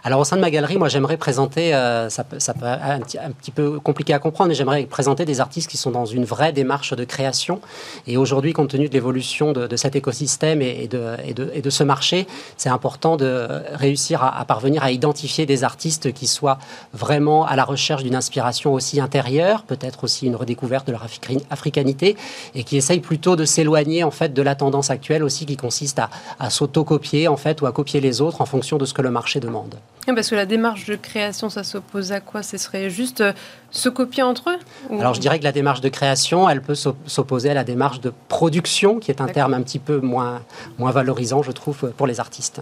Alors 0.03 0.21
au 0.21 0.25
sein 0.25 0.37
de 0.37 0.41
ma 0.41 0.51
galerie, 0.51 0.79
moi 0.79 0.89
j'aimerais 0.89 1.17
présenter, 1.17 1.75
euh, 1.75 2.09
ça, 2.09 2.25
peut, 2.25 2.39
ça 2.39 2.55
un, 2.61 3.01
petit 3.01 3.51
peu 3.51 3.79
compliqué 3.81 4.15
à 4.15 4.19
comprendre, 4.19 4.49
mais 4.49 4.55
j'aimerais 4.55 4.85
présenter 4.85 5.25
des 5.25 5.41
artistes 5.41 5.69
qui 5.69 5.77
sont 5.77 5.91
dans 5.91 6.07
une 6.07 6.25
vraie 6.25 6.53
démarche 6.53 6.95
de 6.95 7.05
création. 7.05 7.61
Et 8.07 8.17
aujourd'hui, 8.17 8.53
compte 8.53 8.71
tenu 8.71 8.89
de 8.89 8.95
l'évolution 8.95 9.53
de, 9.53 9.77
cet 9.77 9.97
écosystème 9.97 10.63
et, 10.63 10.89
de, 10.89 11.71
ce 11.71 11.85
marché, 11.85 12.27
c'est 12.57 12.69
important 12.69 13.17
de 13.17 13.47
réussir 13.73 14.23
à, 14.23 14.45
parvenir 14.45 14.83
à 14.83 14.91
identifier 14.91 15.47
des 15.47 15.65
artistes 15.65 16.13
qui 16.13 16.27
soient 16.27 16.59
vraiment 16.93 17.47
à 17.47 17.57
la 17.57 17.65
recherche 17.65 18.03
d'une 18.03 18.17
inspiration 18.17 18.73
aussi 18.73 19.01
intérieure, 19.01 19.65
peut-être 19.65 20.05
aussi 20.05 20.27
une 20.27 20.37
redécouverte 20.37 20.87
de 20.87 20.93
leur 20.93 21.07
africanité, 21.51 22.17
et 22.55 22.65
qui 22.65 22.77
essayent 22.77 23.01
plutôt 23.01 23.37
de 23.37 23.45
s'éloigner 23.45 24.03
en 24.03 24.11
fait 24.11 24.33
de 24.33 24.43
la 24.43 24.55
tendance 24.55 24.91
actuelle 24.91 25.23
aussi 25.23 25.47
qui 25.47 25.57
consiste 25.57 25.99
à, 25.99 26.11
à 26.39 26.51
s'auto-copier 26.51 27.29
en 27.29 27.37
fait 27.37 27.61
ou 27.61 27.67
à 27.67 27.73
copier 27.73 28.01
les 28.01 28.21
autres 28.21 28.41
en 28.41 28.47
fonction 28.47 28.79
de 28.79 28.85
ce 28.85 28.95
que 28.95 29.03
le 29.03 29.11
marché 29.11 29.41
demande 29.41 29.60
demande. 29.63 29.79
Parce 30.15 30.31
que 30.31 30.35
la 30.35 30.47
démarche 30.47 30.87
de 30.87 30.97
création, 30.97 31.49
ça 31.49 31.65
s'oppose 31.65 32.13
à 32.13 32.21
quoi? 32.21 32.43
Ce 32.43 32.59
serait 32.59 32.91
juste 32.91 33.21
euh, 33.21 33.33
se 33.71 33.89
copier 33.89 34.23
entre 34.23 34.51
eux? 34.51 34.99
Alors 34.99 35.15
je 35.15 35.21
dirais 35.21 35.39
que 35.39 35.45
la 35.45 35.53
démarche 35.53 35.81
de 35.81 35.89
création, 35.89 36.49
elle 36.49 36.63
peut 36.63 36.75
s'opposer 36.75 37.51
à 37.51 37.55
la 37.55 37.65
démarche 37.65 38.01
de 38.01 38.13
production, 38.29 38.99
qui 38.99 39.11
est 39.11 39.21
un 39.21 39.29
terme 39.29 39.55
un 39.55 39.63
petit 39.63 39.79
peu 39.79 40.01
moins, 40.01 40.43
moins 40.79 40.91
valorisant, 40.91 41.43
je 41.43 41.53
trouve, 41.53 41.93
pour 41.97 42.07
les 42.07 42.21
artistes. 42.21 42.61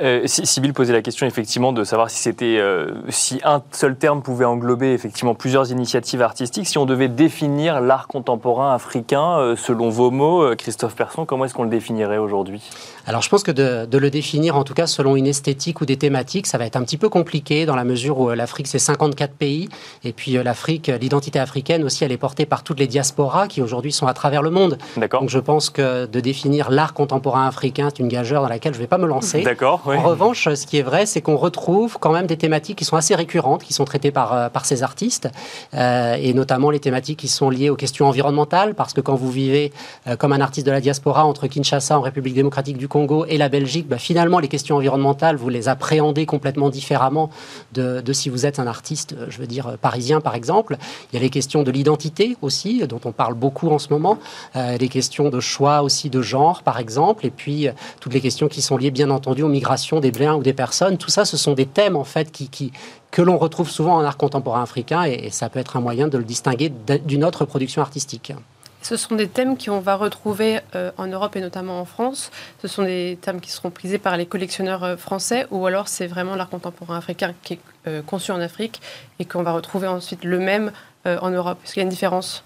Euh, 0.00 0.22
Sybille 0.26 0.72
posait 0.72 0.92
la 0.92 1.02
question 1.02 1.26
effectivement 1.26 1.72
de 1.72 1.82
savoir 1.82 2.10
si 2.10 2.18
c'était 2.18 2.58
euh, 2.58 2.92
si 3.08 3.40
un 3.42 3.60
seul 3.72 3.96
terme 3.96 4.22
pouvait 4.22 4.44
englober 4.44 4.92
effectivement 4.92 5.34
plusieurs 5.34 5.72
initiatives 5.72 6.22
artistiques. 6.22 6.68
Si 6.68 6.78
on 6.78 6.86
devait 6.86 7.08
définir 7.08 7.80
l'art 7.80 8.06
contemporain 8.06 8.72
africain 8.72 9.38
euh, 9.38 9.56
selon 9.56 9.88
vos 9.88 10.12
mots, 10.12 10.42
euh, 10.42 10.54
Christophe 10.54 10.94
Persson, 10.94 11.24
comment 11.24 11.44
est-ce 11.44 11.54
qu'on 11.54 11.64
le 11.64 11.70
définirait 11.70 12.18
aujourd'hui? 12.18 12.62
Alors 13.04 13.22
je 13.22 13.28
pense 13.28 13.42
que 13.42 13.50
de, 13.50 13.84
de, 13.84 13.98
le 13.98 14.10
définir 14.10 14.56
en 14.56 14.62
tout 14.62 14.74
cas 14.74 14.86
selon 14.86 15.16
une 15.16 15.26
esthétique 15.26 15.80
ou 15.80 15.86
des 15.86 15.96
thématiques, 15.96 16.46
ça 16.46 16.56
va 16.56 16.66
être 16.66 16.76
un 16.80 16.84
petit 16.84 16.96
peu 16.96 17.08
compliqué 17.08 17.66
dans 17.66 17.76
la 17.76 17.84
mesure 17.84 18.18
où 18.18 18.30
l'Afrique 18.30 18.66
c'est 18.66 18.78
54 18.78 19.34
pays 19.34 19.68
et 20.04 20.12
puis 20.12 20.32
l'Afrique, 20.32 20.90
l'identité 21.00 21.38
africaine 21.38 21.84
aussi, 21.84 22.04
elle 22.04 22.12
est 22.12 22.16
portée 22.16 22.46
par 22.46 22.62
toutes 22.62 22.80
les 22.80 22.86
diasporas 22.86 23.48
qui 23.48 23.62
aujourd'hui 23.62 23.92
sont 23.92 24.06
à 24.06 24.14
travers 24.14 24.42
le 24.42 24.50
monde. 24.50 24.78
D'accord. 24.96 25.20
Donc 25.20 25.30
je 25.30 25.38
pense 25.38 25.70
que 25.70 26.06
de 26.06 26.20
définir 26.20 26.70
l'art 26.70 26.94
contemporain 26.94 27.46
africain, 27.46 27.88
c'est 27.90 28.02
une 28.02 28.08
gageure 28.08 28.42
dans 28.42 28.48
laquelle 28.48 28.72
je 28.72 28.78
ne 28.78 28.84
vais 28.84 28.88
pas 28.88 28.98
me 28.98 29.06
lancer. 29.06 29.42
D'accord. 29.42 29.82
En 29.86 30.02
revanche, 30.02 30.48
ce 30.54 30.66
qui 30.66 30.78
est 30.78 30.82
vrai, 30.82 31.06
c'est 31.06 31.20
qu'on 31.20 31.36
retrouve 31.36 31.98
quand 31.98 32.12
même 32.12 32.26
des 32.26 32.36
thématiques 32.36 32.78
qui 32.78 32.84
sont 32.84 32.96
assez 32.96 33.14
récurrentes, 33.14 33.62
qui 33.62 33.72
sont 33.72 33.84
traitées 33.84 34.10
par, 34.10 34.32
euh, 34.32 34.48
par 34.48 34.64
ces 34.64 34.82
artistes, 34.82 35.28
euh, 35.74 36.14
et 36.14 36.32
notamment 36.34 36.70
les 36.70 36.80
thématiques 36.80 37.18
qui 37.18 37.28
sont 37.28 37.50
liées 37.50 37.70
aux 37.70 37.76
questions 37.76 38.06
environnementales, 38.06 38.74
parce 38.74 38.92
que 38.92 39.00
quand 39.00 39.14
vous 39.14 39.30
vivez 39.30 39.72
euh, 40.06 40.16
comme 40.16 40.32
un 40.32 40.40
artiste 40.40 40.66
de 40.66 40.72
la 40.72 40.80
diaspora 40.80 41.24
entre 41.24 41.46
Kinshasa, 41.46 41.98
en 41.98 42.02
République 42.02 42.34
démocratique 42.34 42.76
du 42.76 42.88
Congo, 42.88 43.24
et 43.26 43.38
la 43.38 43.48
Belgique, 43.48 43.88
bah, 43.88 43.98
finalement, 43.98 44.38
les 44.38 44.48
questions 44.48 44.76
environnementales, 44.76 45.36
vous 45.36 45.48
les 45.48 45.68
appréhendez 45.68 46.26
complètement 46.26 46.59
différemment 46.68 47.30
de, 47.72 48.02
de 48.02 48.12
si 48.12 48.28
vous 48.28 48.44
êtes 48.44 48.58
un 48.58 48.66
artiste, 48.66 49.16
je 49.28 49.38
veux 49.38 49.46
dire, 49.46 49.78
parisien, 49.80 50.20
par 50.20 50.34
exemple. 50.34 50.76
Il 51.10 51.16
y 51.16 51.18
a 51.18 51.22
les 51.22 51.30
questions 51.30 51.62
de 51.62 51.70
l'identité 51.70 52.36
aussi, 52.42 52.86
dont 52.86 53.00
on 53.04 53.12
parle 53.12 53.34
beaucoup 53.34 53.70
en 53.70 53.78
ce 53.78 53.88
moment, 53.88 54.18
euh, 54.56 54.76
les 54.76 54.88
questions 54.88 55.30
de 55.30 55.40
choix 55.40 55.82
aussi 55.82 56.10
de 56.10 56.20
genre, 56.20 56.62
par 56.62 56.78
exemple, 56.78 57.24
et 57.24 57.30
puis 57.30 57.68
toutes 58.00 58.12
les 58.12 58.20
questions 58.20 58.48
qui 58.48 58.60
sont 58.60 58.76
liées, 58.76 58.90
bien 58.90 59.10
entendu, 59.10 59.42
aux 59.42 59.48
migrations 59.48 60.00
des 60.00 60.10
des 60.10 60.18
biens 60.18 60.34
ou 60.34 60.42
des 60.42 60.52
personnes. 60.52 60.98
Tout 60.98 61.10
ça, 61.10 61.24
ce 61.24 61.36
sont 61.36 61.54
des 61.54 61.66
thèmes 61.66 61.96
en 61.96 62.04
fait 62.04 62.30
qui, 62.30 62.48
qui 62.48 62.72
que 63.10 63.22
l'on 63.22 63.38
retrouve 63.38 63.68
souvent 63.68 63.96
en 63.96 64.04
art 64.04 64.16
contemporain 64.16 64.62
africain 64.62 65.02
et, 65.04 65.30
ça 65.30 65.48
peut 65.48 65.58
être 65.58 65.76
un 65.76 65.80
moyen 65.80 66.08
de 66.08 66.18
le 66.18 66.24
distinguer 66.24 66.72
d'une 67.04 67.24
autre 67.24 67.44
production 67.44 67.82
artistique. 67.82 68.32
Ce 68.82 68.96
sont 68.96 69.14
des 69.14 69.28
thèmes 69.28 69.58
qu'on 69.58 69.80
va 69.80 69.96
retrouver 69.96 70.60
euh, 70.74 70.90
en 70.96 71.06
Europe 71.06 71.36
et 71.36 71.40
notamment 71.40 71.80
en 71.80 71.84
France. 71.84 72.30
Ce 72.62 72.68
sont 72.68 72.82
des 72.82 73.18
thèmes 73.20 73.40
qui 73.40 73.50
seront 73.50 73.70
prisés 73.70 73.98
par 73.98 74.16
les 74.16 74.26
collectionneurs 74.26 74.84
euh, 74.84 74.96
français 74.96 75.46
ou 75.50 75.66
alors 75.66 75.88
c'est 75.88 76.06
vraiment 76.06 76.34
l'art 76.34 76.48
contemporain 76.48 76.96
africain 76.96 77.34
qui 77.42 77.54
est 77.54 77.60
euh, 77.86 78.02
conçu 78.02 78.32
en 78.32 78.40
Afrique 78.40 78.80
et 79.18 79.24
qu'on 79.24 79.42
va 79.42 79.52
retrouver 79.52 79.86
ensuite 79.86 80.24
le 80.24 80.38
même 80.38 80.72
en 81.06 81.30
Europe. 81.30 81.58
Est-ce 81.64 81.72
qu'il 81.72 81.80
y 81.80 81.82
a 81.82 81.84
une 81.84 81.88
différence? 81.88 82.44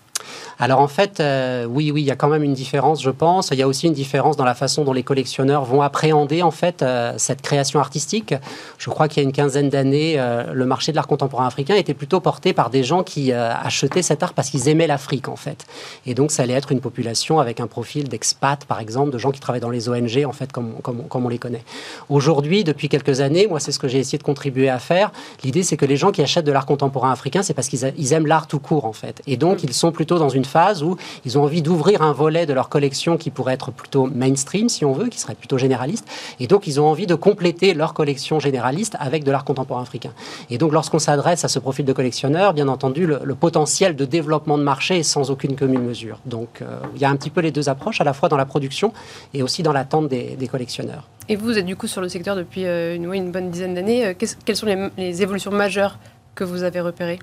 Alors 0.59 0.81
en 0.81 0.89
fait, 0.89 1.21
euh, 1.21 1.67
oui, 1.69 1.91
oui, 1.91 2.03
il 2.03 2.05
y 2.05 2.11
a 2.11 2.17
quand 2.17 2.29
même 2.29 2.43
une 2.43 2.55
différence, 2.55 3.03
je 3.03 3.11
pense. 3.11 3.51
Il 3.51 3.59
y 3.59 3.63
a 3.63 3.69
aussi 3.69 3.87
une 3.87 3.93
différence 3.93 4.37
dans 4.37 4.45
la 4.45 4.55
façon 4.55 4.85
dont 4.85 4.93
les 4.93 5.03
collectionneurs 5.03 5.65
vont 5.65 5.83
appréhender 5.83 6.43
en 6.43 6.51
fait 6.51 6.83
euh, 6.83 7.15
cette 7.17 7.43
création 7.43 7.81
artistique. 7.81 8.35
Je 8.79 8.91
crois 8.91 9.09
qu'il 9.09 9.23
y 9.23 9.27
a 9.27 9.29
une 9.29 9.35
quinzaine 9.35 9.69
d'années, 9.69 10.15
euh, 10.19 10.53
le 10.53 10.65
marché 10.65 10.93
de 10.93 10.97
l'art 10.97 11.07
contemporain 11.07 11.47
africain 11.47 11.75
était 11.75 11.95
plutôt 11.95 12.21
porté 12.21 12.53
par 12.53 12.71
des 12.71 12.85
gens 12.85 13.03
qui 13.03 13.33
achetaient 13.33 14.03
cet 14.03 14.23
art 14.23 14.35
parce 14.35 14.51
qu'ils 14.51 14.69
aimaient 14.69 14.87
l'Afrique 14.87 15.29
en 15.29 15.37
fait. 15.37 15.67
Et 16.07 16.15
donc 16.15 16.31
ça 16.31 16.43
allait 16.45 16.55
être 16.55 16.73
une 16.73 16.81
population 16.81 17.41
avec 17.41 17.61
un 17.61 17.67
profil 17.67 18.09
d'expat, 18.09 18.65
par 18.65 18.81
exemple, 18.81 19.11
de 19.11 19.19
gens 19.19 19.31
qui 19.31 19.41
travaillent 19.41 19.61
dans 19.61 19.71
les 19.71 19.89
ONG 19.89 20.25
en 20.27 20.33
fait, 20.33 20.53
comme, 20.53 20.75
comme, 20.83 21.07
comme 21.09 21.27
on 21.27 21.29
les 21.29 21.39
connaît. 21.39 21.65
Aujourd'hui, 22.09 22.65
depuis 22.65 22.89
quelques 22.89 23.21
années, 23.21 23.47
moi 23.47 23.61
c'est 23.61 23.73
ce 23.73 23.79
que 23.79 23.89
j'ai 23.89 23.99
essayé 23.99 24.19
de 24.19 24.23
contribuer 24.23 24.69
à 24.69 24.79
faire. 24.79 25.11
L'idée 25.43 25.63
c'est 25.63 25.77
que 25.77 25.87
les 25.87 25.97
gens 25.97 26.13
qui 26.13 26.23
achètent 26.23 26.45
de 26.45 26.53
l'art 26.53 26.67
contemporain 26.67 27.11
africain, 27.11 27.43
c'est 27.43 27.55
parce 27.55 27.69
qu'ils 27.69 28.13
aiment 28.13 28.27
l'art 28.27 28.47
tout 28.47 28.61
court 28.61 28.85
en 28.85 28.93
fait. 28.93 29.23
Et 29.27 29.37
donc 29.37 29.63
ils 29.63 29.75
sont 29.75 29.93
plutôt 30.05 30.19
dans 30.19 30.29
une 30.29 30.45
phase 30.45 30.83
où 30.83 30.99
ils 31.25 31.39
ont 31.39 31.45
envie 31.45 31.63
d'ouvrir 31.63 32.03
un 32.03 32.13
volet 32.13 32.45
de 32.45 32.53
leur 32.53 32.69
collection 32.69 33.17
qui 33.17 33.31
pourrait 33.31 33.55
être 33.55 33.73
plutôt 33.73 34.05
mainstream, 34.05 34.69
si 34.69 34.85
on 34.85 34.93
veut, 34.93 35.09
qui 35.09 35.19
serait 35.19 35.35
plutôt 35.35 35.57
généraliste. 35.57 36.07
Et 36.41 36.47
donc, 36.47 36.67
ils 36.67 36.79
ont 36.79 36.85
envie 36.85 37.07
de 37.07 37.15
compléter 37.15 37.73
leur 37.73 37.95
collection 37.95 38.39
généraliste 38.39 38.97
avec 39.01 39.25
de 39.25 39.31
l'art 39.31 39.47
contemporain 39.47 39.81
africain. 39.81 40.11
Et 40.51 40.59
donc, 40.59 40.75
lorsqu'on 40.75 40.99
s'adresse 40.99 41.43
à 41.47 41.49
ce 41.49 41.59
profil 41.59 41.87
de 41.87 41.93
collectionneur, 41.95 42.53
bien 42.53 42.69
entendu, 42.69 43.07
le, 43.07 43.35
potentiel 43.35 43.97
de 43.97 44.05
développement 44.05 44.59
de 44.59 44.63
marché 44.63 44.99
est 44.99 45.03
sans 45.05 45.31
aucune 45.31 45.57
commune 45.57 45.83
mesure. 45.83 46.19
Donc, 46.27 46.61
euh, 46.61 46.81
il 46.95 47.01
y 47.01 47.07
a 47.07 47.09
un 47.09 47.17
petit 47.17 47.31
peu 47.31 47.41
les 47.41 47.51
deux 47.51 47.71
approches, 47.71 48.03
à 48.03 48.05
la 48.05 48.13
fois 48.13 48.29
dans 48.29 48.37
la 48.37 48.45
production 48.45 48.93
et 49.33 49.43
aussi 49.43 49.63
dans 49.63 49.73
l'attente 49.73 50.09
des, 50.09 50.49
collectionneurs. 50.53 51.09
Et 51.31 51.37
vous, 51.37 51.47
vous 51.47 51.59
êtes 51.59 51.65
du 51.65 51.77
coup 51.77 51.87
sur 51.87 52.03
le 52.03 52.11
secteur 52.11 52.37
depuis 52.37 52.67
euh, 52.67 52.95
une, 52.95 53.33
bonne 53.33 53.51
dizaine 53.51 53.73
d'années. 53.73 54.05
Euh, 54.05 54.13
quelles 54.45 54.57
sont 54.57 54.67
les 54.99 55.23
évolutions 55.23 55.51
majeures 55.51 55.99
que 56.35 56.45
vous 56.45 56.63
avez 56.63 56.83
repérées? 56.83 57.19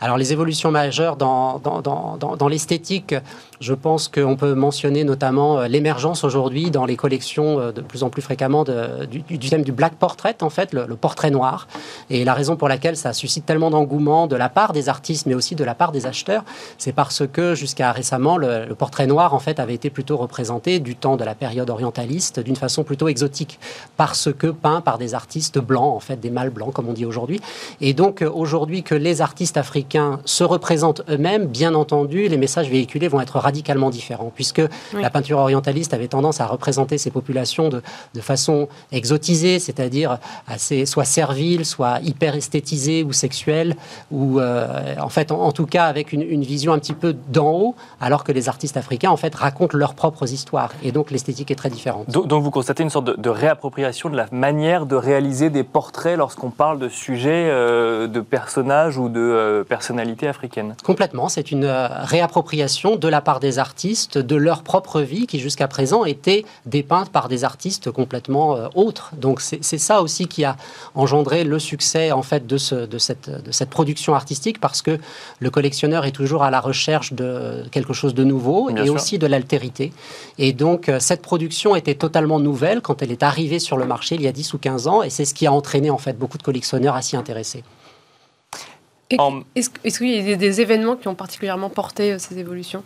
Alors 0.00 0.16
les 0.16 0.32
évolutions 0.32 0.70
majeures 0.70 1.16
dans, 1.16 1.58
dans, 1.58 2.16
dans, 2.16 2.48
l'esthétique, 2.48 3.14
je 3.60 3.74
pense 3.74 4.08
qu'on 4.08 4.34
peut 4.34 4.54
mentionner 4.54 5.04
notamment 5.04 5.58
euh, 5.58 5.68
l'émergence 5.68 6.24
aujourd'hui 6.24 6.70
dans 6.70 6.86
les 6.86 6.96
collections 6.96 7.60
euh, 7.60 7.72
de 7.72 7.82
plus 7.82 8.02
en 8.02 8.08
plus 8.08 8.22
fréquemment 8.22 8.64
du, 8.64 9.38
thème 9.38 9.62
du 9.62 9.72
black 9.72 9.94
portrait, 9.96 10.36
en 10.40 10.48
fait, 10.48 10.72
le, 10.72 10.86
portrait 10.96 11.30
noir. 11.30 11.68
Et 12.08 12.24
la 12.24 12.32
raison 12.32 12.56
pour 12.56 12.68
laquelle 12.68 12.96
ça 12.96 13.12
suscite 13.12 13.44
tellement 13.44 13.70
d'engouement 13.70 14.26
de 14.26 14.36
la 14.36 14.48
part 14.48 14.72
des 14.72 14.88
artistes, 14.88 15.26
mais 15.26 15.34
aussi 15.34 15.54
de 15.54 15.64
la 15.64 15.74
part 15.74 15.92
des 15.92 16.06
acheteurs, 16.06 16.44
c'est 16.78 16.92
parce 16.92 17.26
que 17.26 17.54
jusqu'à 17.54 17.92
récemment, 17.92 18.38
le, 18.38 18.64
le, 18.64 18.74
portrait 18.74 19.06
noir, 19.06 19.34
en 19.34 19.38
fait, 19.38 19.60
avait 19.60 19.74
été 19.74 19.90
plutôt 19.90 20.16
représenté 20.16 20.80
du 20.80 20.96
temps 20.96 21.18
de 21.18 21.24
la 21.24 21.34
période 21.34 21.68
orientaliste 21.68 22.40
d'une 22.40 22.56
façon 22.56 22.84
plutôt 22.84 23.08
exotique, 23.08 23.58
parce 23.98 24.32
que 24.32 24.46
peint 24.46 24.80
par 24.80 24.96
des 24.96 25.14
artistes 25.14 25.58
blancs, 25.58 25.94
en 25.94 26.00
fait, 26.00 26.18
des 26.18 26.30
mâles 26.30 26.50
blancs, 26.50 26.72
comme 26.72 26.88
on 26.88 26.94
dit 26.94 27.04
aujourd'hui. 27.04 27.40
Et 27.82 27.92
donc, 27.92 28.22
euh, 28.22 28.30
aujourd'hui, 28.32 28.82
que 28.82 28.94
les 28.94 29.20
artistes 29.20 29.58
africains 29.58 29.89
se 30.24 30.44
représentent 30.44 31.02
eux-mêmes, 31.08 31.46
bien 31.46 31.74
entendu, 31.74 32.28
les 32.28 32.36
messages 32.36 32.68
véhiculés 32.68 33.08
vont 33.08 33.20
être 33.20 33.38
radicalement 33.38 33.90
différent, 33.90 34.32
puisque 34.34 34.62
la 34.92 35.10
peinture 35.10 35.38
orientaliste 35.38 35.94
avait 35.94 36.08
tendance 36.08 36.40
à 36.40 36.46
représenter 36.46 36.98
ces 36.98 37.10
populations 37.10 37.68
de, 37.68 37.82
de 38.14 38.20
façon 38.20 38.68
exotisée, 38.92 39.58
c'est-à-dire 39.58 40.18
assez 40.46 40.86
soit 40.86 41.04
servile, 41.04 41.64
soit 41.64 42.00
hyper 42.00 42.34
esthétisée 42.34 43.04
ou 43.04 43.12
sexuelle, 43.12 43.76
ou 44.10 44.40
euh, 44.40 44.94
en 45.00 45.08
fait, 45.08 45.32
en, 45.32 45.52
tout 45.52 45.66
cas 45.66 45.84
avec 45.84 46.12
une, 46.12 46.22
une, 46.22 46.42
vision 46.42 46.72
un 46.72 46.78
petit 46.78 46.94
peu 46.94 47.14
d'en 47.28 47.52
haut, 47.52 47.74
alors 48.00 48.24
que 48.24 48.32
les 48.32 48.48
artistes 48.48 48.76
africains 48.76 49.10
en 49.10 49.16
fait 49.16 49.34
racontent 49.34 49.76
leurs 49.76 49.94
propres 49.94 50.32
histoires, 50.32 50.72
et 50.82 50.92
donc 50.92 51.10
l'esthétique 51.10 51.50
est 51.50 51.56
très 51.56 51.70
différente. 51.70 52.08
Donc, 52.10 52.42
vous 52.42 52.50
constatez 52.50 52.82
une 52.82 52.90
sorte 52.90 53.06
de, 53.06 53.14
de, 53.14 53.30
réappropriation 53.30 54.10
de 54.10 54.16
la 54.16 54.26
manière 54.32 54.86
de 54.86 54.96
réaliser 54.96 55.50
des 55.50 55.64
portraits 55.64 56.16
lorsqu'on 56.16 56.50
parle 56.50 56.78
de 56.78 56.88
sujets, 56.88 57.48
euh, 57.50 58.06
de 58.06 58.20
personnages 58.20 58.98
ou 58.98 59.08
de 59.08 59.20
euh, 59.20 59.64
personnalités 59.70 60.26
africaines. 60.28 60.74
Complètement, 60.84 61.28
c'est 61.30 61.50
une 61.52 61.64
réappropriation 61.64 62.96
de 62.96 63.08
la 63.08 63.20
part 63.20 63.40
des 63.40 63.58
artistes 63.58 64.18
de 64.18 64.36
leur 64.36 64.62
propre 64.62 65.00
vie 65.00 65.26
qui 65.26 65.38
jusqu'à 65.38 65.68
présent 65.68 66.04
étaient 66.04 66.44
dépeintes 66.66 67.10
par 67.10 67.28
des 67.28 67.44
artistes 67.44 67.90
complètement 67.90 68.56
euh, 68.56 68.66
autres. 68.74 69.12
Donc 69.16 69.40
c'est 69.40 69.78
ça 69.78 70.02
aussi 70.02 70.26
qui 70.26 70.44
a 70.44 70.56
engendré 70.94 71.44
le 71.44 71.58
succès 71.58 72.10
en 72.10 72.22
fait 72.22 72.46
de, 72.46 72.58
ce, 72.58 72.74
de, 72.74 72.98
cette, 72.98 73.30
de 73.30 73.52
cette 73.52 73.70
production 73.70 74.14
artistique 74.14 74.60
parce 74.60 74.82
que 74.82 74.98
le 75.38 75.50
collectionneur 75.50 76.04
est 76.04 76.10
toujours 76.10 76.42
à 76.42 76.50
la 76.50 76.60
recherche 76.60 77.12
de 77.12 77.64
quelque 77.70 77.92
chose 77.92 78.14
de 78.14 78.24
nouveau 78.24 78.70
et 78.70 78.90
aussi 78.90 79.18
de 79.18 79.26
l'altérité. 79.26 79.92
Et 80.38 80.52
donc 80.52 80.88
euh, 80.88 80.98
cette 80.98 81.22
production 81.22 81.76
était 81.76 81.94
totalement 81.94 82.40
nouvelle 82.40 82.80
quand 82.80 83.02
elle 83.02 83.12
est 83.12 83.22
arrivée 83.22 83.60
sur 83.60 83.76
le 83.76 83.86
marché 83.86 84.16
il 84.16 84.22
y 84.22 84.28
a 84.28 84.32
10 84.32 84.52
ou 84.54 84.58
15 84.58 84.88
ans 84.88 85.02
et 85.04 85.10
c'est 85.10 85.24
ce 85.24 85.34
qui 85.34 85.46
a 85.46 85.52
entraîné 85.52 85.90
en 85.90 85.98
fait 85.98 86.18
beaucoup 86.18 86.38
de 86.38 86.42
collectionneurs 86.42 86.96
à 86.96 87.02
s'y 87.02 87.16
intéresser. 87.16 87.62
Est-ce 89.10 89.98
qu'il 89.98 90.08
y 90.08 90.32
a 90.32 90.36
des, 90.36 90.60
événements 90.60 90.94
qui 90.94 91.08
ont 91.08 91.16
particulièrement 91.16 91.68
porté 91.68 92.12
euh, 92.12 92.18
ces 92.18 92.38
évolutions? 92.38 92.84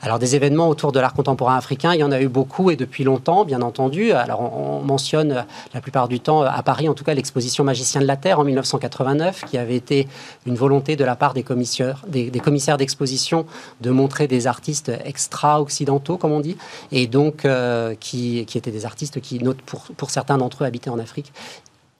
Alors 0.00 0.18
des 0.18 0.34
événements 0.34 0.68
autour 0.68 0.92
de 0.92 1.00
l'art 1.00 1.12
contemporain 1.12 1.56
africain, 1.56 1.92
il 1.92 2.00
y 2.00 2.04
en 2.04 2.10
a 2.10 2.22
eu 2.22 2.28
beaucoup 2.28 2.70
et 2.70 2.76
depuis 2.76 3.04
longtemps, 3.04 3.44
bien 3.44 3.60
entendu. 3.60 4.12
Alors 4.12 4.40
on, 4.40 4.80
mentionne 4.80 5.32
euh, 5.32 5.42
la 5.74 5.82
plupart 5.82 6.08
du 6.08 6.20
temps 6.20 6.42
euh, 6.42 6.48
à 6.48 6.62
Paris, 6.62 6.88
en 6.88 6.94
tout 6.94 7.04
cas 7.04 7.12
l'exposition 7.12 7.64
Magicien 7.64 8.00
de 8.00 8.06
la 8.06 8.16
Terre 8.16 8.40
en 8.40 8.44
1989, 8.44 9.44
qui 9.44 9.58
avait 9.58 9.76
été 9.76 10.08
une 10.46 10.54
volonté 10.54 10.96
de 10.96 11.04
la 11.04 11.16
part 11.16 11.34
des 11.34 11.42
commissaires, 11.42 12.02
des, 12.08 12.30
commissaires 12.30 12.78
d'exposition 12.78 13.44
de 13.82 13.90
montrer 13.90 14.26
des 14.26 14.46
artistes 14.46 14.90
extra-occidentaux, 15.04 16.16
comme 16.16 16.32
on 16.32 16.40
dit, 16.40 16.56
et 16.92 17.06
donc 17.06 17.46
qui, 18.00 18.46
qui, 18.46 18.58
étaient 18.58 18.70
des 18.70 18.86
artistes 18.86 19.20
qui, 19.20 19.38
pour, 19.66 19.82
pour 19.96 20.10
certains 20.10 20.38
d'entre 20.38 20.62
eux, 20.62 20.66
habitaient 20.66 20.90
en 20.90 20.98
Afrique 20.98 21.32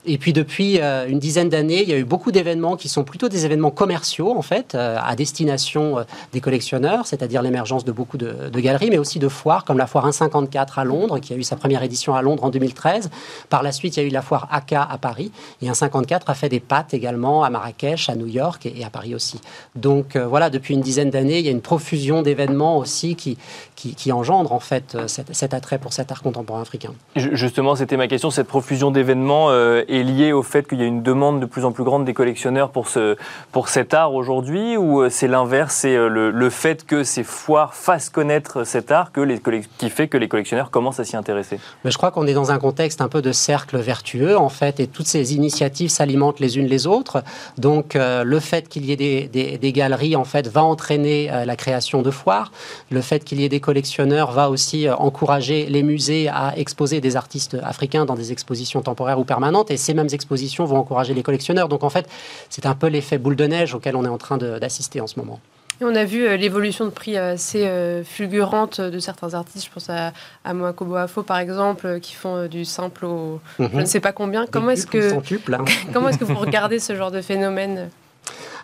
et 0.05 0.17
puis 0.17 0.31
depuis 0.31 0.79
euh, 0.79 1.09
une 1.09 1.19
dizaine 1.19 1.49
d'années, 1.49 1.81
il 1.83 1.89
y 1.89 1.93
a 1.93 1.97
eu 1.97 2.05
beaucoup 2.05 2.31
d'événements 2.31 2.77
qui 2.77 2.87
sont 2.87 3.03
plutôt 3.03 3.27
des 3.27 3.45
événements 3.45 3.69
commerciaux, 3.69 4.31
en 4.31 4.41
fait, 4.41 4.73
euh, 4.73 4.95
à 4.97 5.13
destination 5.17 5.99
euh, 5.99 6.03
des 6.31 6.39
collectionneurs, 6.39 7.05
c'est-à-dire 7.05 7.41
l'émergence 7.41 7.83
de 7.83 7.91
beaucoup 7.91 8.17
de, 8.17 8.49
galeries, 8.61 8.89
mais 8.89 8.97
aussi 8.97 9.19
de 9.19 9.27
foires, 9.27 9.65
comme 9.65 9.77
la 9.77 9.87
foire 9.87 10.05
154 10.05 10.79
à 10.79 10.85
Londres, 10.85 11.19
qui 11.19 11.33
a 11.33 11.35
eu 11.35 11.43
sa 11.43 11.57
première 11.57 11.83
édition 11.83 12.15
à 12.15 12.21
Londres 12.21 12.45
en 12.45 12.49
2013. 12.49 13.09
Par 13.49 13.61
la 13.61 13.73
suite, 13.73 13.97
il 13.97 13.99
y 13.99 14.03
a 14.05 14.07
eu 14.07 14.11
la 14.11 14.21
foire 14.21 14.47
AK 14.51 14.71
à 14.71 14.97
Paris, 15.01 15.33
et 15.61 15.65
154 15.65 16.29
a 16.29 16.33
fait 16.33 16.47
des 16.47 16.61
pâtes 16.61 16.93
également 16.93 17.43
à 17.43 17.49
Marrakech, 17.49 18.07
à 18.09 18.15
New 18.15 18.27
York 18.27 18.65
et, 18.65 18.85
à 18.85 18.89
Paris 18.89 19.13
aussi. 19.13 19.41
Donc 19.75 20.15
voilà, 20.15 20.49
depuis 20.49 20.75
une 20.75 20.81
dizaine 20.81 21.09
d'années, 21.09 21.39
il 21.39 21.45
y 21.45 21.49
a 21.49 21.51
une 21.51 21.61
profusion 21.61 22.21
d'événements 22.21 22.77
aussi 22.77 23.15
qui, 23.15 23.37
qui, 23.75 23.95
qui 23.95 24.11
engendrent 24.13 24.53
en 24.53 24.59
fait 24.59 24.97
cet, 25.07 25.53
attrait 25.53 25.77
pour 25.77 25.91
cet 25.91 26.11
art 26.11 26.21
contemporain 26.21 26.61
africain. 26.61 26.93
Justement, 27.15 27.75
c'était 27.75 27.97
ma 27.97 28.07
question, 28.07 28.31
cette 28.31 28.47
profusion 28.47 28.91
d'événements 28.91 29.49
est 29.89 30.03
lié 30.03 30.31
au 30.31 30.43
fait 30.43 30.67
qu'il 30.67 30.79
y 30.79 30.83
a 30.83 30.85
une 30.85 31.03
demande 31.03 31.39
de 31.39 31.45
plus 31.45 31.65
en 31.65 31.71
plus 31.71 31.83
grande 31.83 32.05
des 32.05 32.13
collectionneurs 32.13 32.71
pour, 32.71 32.87
ce, 32.87 33.17
pour 33.51 33.69
cet 33.69 33.93
art 33.93 34.13
aujourd'hui 34.13 34.77
ou 34.77 35.01
euh, 35.01 35.09
c'est 35.09 35.27
l'inverse, 35.27 35.75
c'est 35.75 35.95
euh, 35.95 36.07
le, 36.31 36.49
fait 36.49 36.85
que 36.85 37.03
ces 37.03 37.23
foires 37.23 37.73
fassent 37.73 38.09
connaître 38.09 38.63
cet 38.63 38.91
art 38.91 39.11
que 39.11 39.21
les, 39.21 39.41
qui 39.77 39.89
fait 39.89 40.07
que 40.07 40.17
les 40.17 40.27
collectionneurs 40.27 40.71
commencent 40.71 40.99
à 40.99 41.05
s'y 41.05 41.15
intéresser? 41.15 41.59
Je 41.85 41.97
crois 41.97 42.11
qu'on 42.11 42.27
est 42.27 42.33
dans 42.33 42.51
un 42.51 42.59
contexte 42.59 43.01
un 43.01 43.07
peu 43.07 43.21
de 43.21 43.31
cercle 43.31 43.77
vertueux 43.77 44.37
en 44.37 44.49
fait 44.49 44.79
et 44.79 44.87
toutes 44.87 45.07
ces 45.07 45.35
initiatives 45.35 45.89
s'alimentent 45.89 46.39
les 46.39 46.57
unes 46.57 46.67
les 46.67 46.87
autres. 46.87 47.23
Donc 47.57 47.95
euh, 47.95 48.23
le 48.23 48.39
fait 48.39 48.67
qu'il 48.67 48.85
y 48.85 48.91
ait 48.91 48.95
des, 48.95 49.57
des, 49.57 49.71
galeries 49.71 50.15
en 50.15 50.23
fait 50.23 50.47
va 50.47 50.63
entraîner 50.63 51.29
la 51.45 51.55
création 51.55 52.01
de 52.01 52.11
foires. 52.11 52.51
Le 52.89 53.01
fait 53.01 53.23
qu'il 53.23 53.39
y 53.39 53.45
ait 53.45 53.49
des 53.49 53.59
collectionneurs 53.59 54.31
va 54.31 54.49
aussi 54.49 54.89
encourager 54.89 55.67
les 55.67 55.83
musées 55.83 56.27
à 56.27 56.57
exposer 56.57 57.01
des 57.01 57.15
artistes 57.15 57.57
africains 57.63 58.05
dans 58.05 58.15
des 58.15 58.31
expositions 58.31 58.81
temporaires 58.81 59.19
ou 59.19 59.23
permanentes 59.23 59.71
ces 59.79 59.95
mêmes 59.95 60.09
expositions 60.11 60.65
vont 60.65 60.77
encourager 60.77 61.13
les 61.13 61.23
collectionneurs. 61.23 61.69
Donc 61.69 61.83
en 61.83 61.89
fait, 61.89 62.07
c'est 62.49 62.65
un 62.65 62.75
peu 62.75 62.87
l'effet 62.87 63.17
boule 63.17 63.35
de 63.35 63.45
neige 63.45 63.73
auquel 63.73 63.95
on 63.95 64.05
est 64.05 64.09
en 64.09 64.17
train 64.17 64.37
d'assister 64.37 65.01
en 65.01 65.07
ce 65.07 65.19
moment. 65.19 65.39
Et 65.81 65.85
on 65.85 65.95
a 65.95 66.03
vu 66.03 66.27
euh, 66.27 66.35
l'évolution 66.35 66.83
de 66.83 66.89
prix 66.89 67.15
assez 67.15 67.65
euh, 67.65 68.03
fulgurante 68.03 68.81
de 68.81 68.99
certains 68.99 69.33
artistes. 69.33 69.65
Je 69.65 69.71
pense 69.71 69.89
à, 69.89 70.11
à 70.43 70.53
Moakobo 70.53 70.95
Afo, 70.95 71.23
par 71.23 71.37
exemple, 71.37 71.87
euh, 71.87 71.99
qui 71.99 72.13
font 72.15 72.47
du 72.47 72.65
simple 72.65 73.05
au 73.05 73.39
mhm. 73.59 73.69
je 73.73 73.79
ne 73.79 73.85
sais 73.85 74.01
pas 74.01 74.11
combien. 74.11 74.45
Comment 74.45 74.71
est-ce 74.71 74.85
que, 74.85 75.13
comment 75.93 76.09
est-ce 76.09 76.17
que 76.17 76.25
vous 76.25 76.35
regardez 76.35 76.79
ce 76.79 76.95
genre 76.95 77.11
de 77.11 77.21
phénomène? 77.21 77.89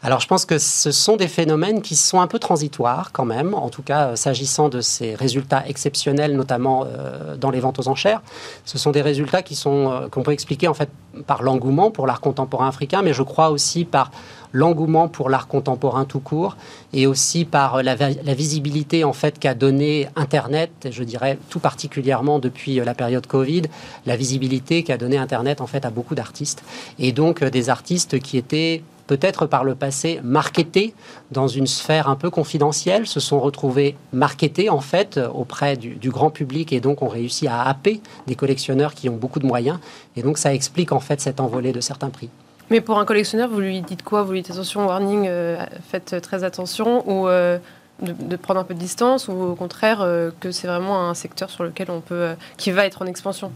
Alors 0.05 0.19
je 0.19 0.27
pense 0.27 0.45
que 0.45 0.59
ce 0.59 0.91
sont 0.91 1.15
des 1.15 1.27
phénomènes 1.27 1.81
qui 1.81 1.95
sont 1.95 2.21
un 2.21 2.27
peu 2.27 2.37
transitoires 2.37 3.11
quand 3.11 3.25
même, 3.25 3.55
en 3.55 3.69
tout 3.69 3.81
cas 3.81 4.09
euh, 4.09 4.15
s'agissant 4.15 4.69
de 4.69 4.79
ces 4.79 5.15
résultats 5.15 5.67
exceptionnels, 5.67 6.35
notamment 6.35 6.85
euh, 6.85 7.35
dans 7.35 7.49
les 7.49 7.59
ventes 7.59 7.79
aux 7.79 7.87
enchères. 7.87 8.21
Ce 8.65 8.77
sont 8.77 8.91
des 8.91 9.01
résultats 9.01 9.41
qui 9.41 9.55
sont 9.55 9.91
euh, 9.91 10.07
qu'on 10.07 10.21
peut 10.21 10.31
expliquer 10.31 10.67
en 10.67 10.75
fait 10.75 10.89
par 11.25 11.41
l'engouement 11.41 11.89
pour 11.89 12.05
l'art 12.05 12.21
contemporain 12.21 12.67
africain, 12.67 13.01
mais 13.01 13.13
je 13.13 13.23
crois 13.23 13.49
aussi 13.49 13.83
par 13.83 14.11
l'engouement 14.51 15.07
pour 15.07 15.27
l'art 15.27 15.47
contemporain 15.47 16.05
tout 16.05 16.19
court 16.19 16.55
et 16.93 17.07
aussi 17.07 17.43
par 17.43 17.81
la, 17.81 17.95
la 17.95 18.33
visibilité 18.35 19.03
en 19.03 19.13
fait 19.13 19.39
qu'a 19.39 19.55
donné 19.55 20.07
Internet, 20.15 20.87
je 20.91 21.03
dirais 21.03 21.39
tout 21.49 21.59
particulièrement 21.59 22.37
depuis 22.37 22.75
la 22.75 22.93
période 22.93 23.25
Covid, 23.25 23.63
la 24.05 24.15
visibilité 24.15 24.83
qu'a 24.83 24.97
donné 24.97 25.17
Internet 25.17 25.61
en 25.61 25.67
fait 25.67 25.83
à 25.83 25.89
beaucoup 25.89 26.13
d'artistes 26.13 26.63
et 26.99 27.11
donc 27.11 27.43
des 27.43 27.71
artistes 27.71 28.19
qui 28.19 28.37
étaient 28.37 28.83
peut-être 29.07 29.45
par 29.45 29.63
le 29.63 29.75
passé 29.75 30.19
marketés 30.23 30.93
dans 31.31 31.47
une 31.47 31.67
sphère 31.67 32.09
un 32.09 32.15
peu 32.15 32.29
confidentielle, 32.29 33.07
se 33.07 33.19
sont 33.19 33.39
retrouvés 33.39 33.95
marketés 34.13 34.69
en 34.69 34.81
fait 34.81 35.19
auprès 35.33 35.77
du, 35.77 36.09
grand 36.09 36.29
public 36.29 36.71
et 36.73 36.79
donc 36.79 37.01
ont 37.01 37.07
réussi 37.07 37.47
à 37.47 37.61
happer 37.61 38.01
des 38.27 38.35
collectionneurs 38.35 38.93
qui 38.93 39.09
ont 39.09 39.15
beaucoup 39.15 39.39
de 39.39 39.45
moyens. 39.45 39.79
Et 40.15 40.21
donc 40.21 40.37
ça 40.37 40.53
explique 40.53 40.91
en 40.91 40.99
fait 40.99 41.21
cette 41.21 41.39
envolée 41.39 41.71
de 41.71 41.81
certains 41.81 42.09
prix. 42.09 42.29
Mais 42.71 42.81
pour 42.81 42.97
un 42.97 43.05
collectionneur, 43.05 43.49
vous 43.49 43.59
lui 43.59 43.81
dites 43.81 44.03
quoi? 44.03 44.23
Vous 44.23 44.31
lui 44.31 44.41
dites 44.41 44.51
attention, 44.51 44.87
warning, 44.87 45.25
euh, 45.27 45.63
faites 45.89 46.19
très 46.21 46.43
attention 46.43 47.07
ou 47.07 47.27
euh, 47.27 47.59
de, 48.01 48.35
prendre 48.35 48.59
un 48.59 48.63
peu 48.63 48.73
de 48.73 48.79
distance 48.79 49.27
ou 49.27 49.33
au 49.33 49.55
contraire 49.55 50.01
euh, 50.01 50.31
que 50.39 50.51
c'est 50.51 50.67
vraiment 50.67 51.09
un 51.09 51.13
secteur 51.13 51.49
sur 51.49 51.63
lequel 51.63 51.91
on 51.91 52.01
peut, 52.01 52.31
qui 52.57 52.71
va 52.71 52.85
être 52.85 53.01
en 53.01 53.05
expansion? 53.05 53.51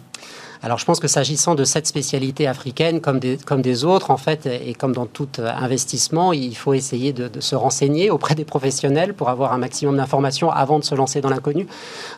Alors 0.62 0.78
je 0.78 0.86
pense 0.86 1.00
que 1.00 1.08
s'agissant 1.08 1.56
de 1.56 1.64
cette 1.64 1.88
spécialité 1.88 2.48
africaine, 2.48 3.02
comme 3.02 3.20
des, 3.20 3.38
comme 3.38 3.62
des 3.62 3.86
autres, 3.86 4.12
en 4.12 4.18
fait, 4.18 4.46
et 4.46 4.74
comme 4.74 4.94
dans 4.94 5.06
tout 5.06 5.30
euh, 5.40 5.50
investissement, 5.56 6.34
il 6.34 6.56
faut 6.56 6.74
essayer 6.74 7.14
de, 7.14 7.30
se 7.40 7.56
renseigner 7.56 8.12
auprès 8.12 8.36
des 8.36 8.46
professionnels 8.46 9.14
pour 9.14 9.30
avoir 9.30 9.54
un 9.54 9.58
maximum 9.58 9.98
d'informations 9.98 10.52
avant 10.52 10.80
de 10.80 10.84
se 10.84 10.96
lancer 10.96 11.22
dans 11.22 11.30
l'inconnu. 11.30 11.68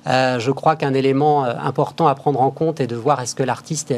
je 0.05 0.51
crois 0.51 0.75
qu'un 0.75 0.93
élément 0.93 1.43
important 1.43 2.07
à 2.07 2.15
prendre 2.15 2.41
en 2.41 2.49
compte 2.49 2.79
est 2.79 2.87
de 2.87 2.95
voir 2.95 3.21
est-ce 3.21 3.35
que 3.35 3.43
l'artiste 3.43 3.93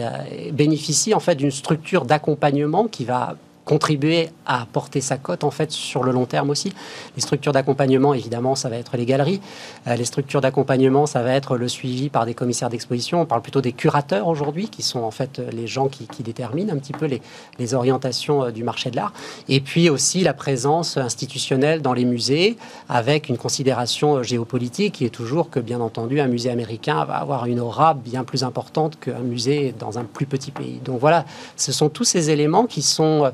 bénéficie 0.52 1.14
en 1.14 1.20
fait 1.20 1.36
d'une 1.36 1.52
structure 1.52 2.06
d'accompagnement 2.06 2.88
qui 2.88 3.06
va 3.06 3.36
contribuer 3.65 4.29
à 4.46 4.65
porter 4.72 5.01
sa 5.01 5.17
cote 5.17 5.43
en 5.43 5.51
fait 5.51 5.72
sur 5.72 6.03
le 6.03 6.12
long 6.12 6.25
terme 6.25 6.50
aussi. 6.50 6.74
Les 7.15 7.22
structures 7.22 7.53
d'accompagnement, 7.53 8.13
évidemment, 8.13 8.55
ça 8.55 8.70
va 8.70 8.77
être 8.77 8.98
les 8.98 9.05
galeries. 9.05 9.41
Euh, 9.88 9.96
les 9.96 10.05
structures 10.05 10.41
d'accompagnement, 10.41 11.05
ça 11.05 11.22
va 11.24 11.34
être 11.34 11.58
le 11.58 11.67
suivi 11.67 12.10
par 12.10 12.25
des 12.25 12.34
commissaires 12.34 12.70
d'exposition. 12.70 13.22
On 13.22 13.25
parle 13.25 13.41
plutôt 13.41 13.62
des 13.62 13.72
curateurs 13.72 14.27
aujourd'hui, 14.27 14.67
qui 14.67 14.82
sont 14.82 15.00
en 15.01 15.12
fait 15.12 15.41
les 15.51 15.67
gens 15.67 15.88
qui, 15.88 16.08
déterminent 16.24 16.74
un 16.74 16.77
petit 16.77 16.93
peu 16.93 17.05
les, 17.05 17.22
les 17.60 17.74
orientations 17.74 18.43
euh, 18.43 18.51
du 18.51 18.63
marché 18.63 18.91
de 18.91 18.96
l'art. 18.96 19.13
Et 19.50 19.60
puis 19.60 19.89
aussi 19.89 20.22
la 20.22 20.34
présence 20.34 20.98
institutionnelle 20.98 21.82
dans 21.82 21.93
les 21.93 22.05
musées, 22.05 22.58
avec 22.89 23.29
une 23.29 23.38
considération 23.38 24.17
euh, 24.17 24.24
géopolitique 24.24 24.96
qui 24.96 25.05
est 25.05 25.10
toujours 25.10 25.50
que, 25.50 25.60
bien 25.60 25.79
entendu, 25.79 26.20
un 26.20 26.27
musée 26.27 26.50
américain 26.50 27.05
va 27.05 27.15
avoir 27.15 27.46
une 27.46 27.60
aura 27.60 27.93
bien 27.93 28.24
plus 28.24 28.43
importante 28.43 29.00
qu'un 29.00 29.20
musée 29.20 29.74
dans 29.77 30.00
un 30.00 30.03
plus 30.03 30.25
petit 30.25 30.51
pays. 30.51 30.79
Donc 30.84 31.00
voilà, 31.00 31.25
ce 31.55 31.72
sont 31.72 31.89
tous 31.89 32.03
ces 32.03 32.29
éléments 32.29 32.65
qui 32.65 32.82
sont 32.82 33.32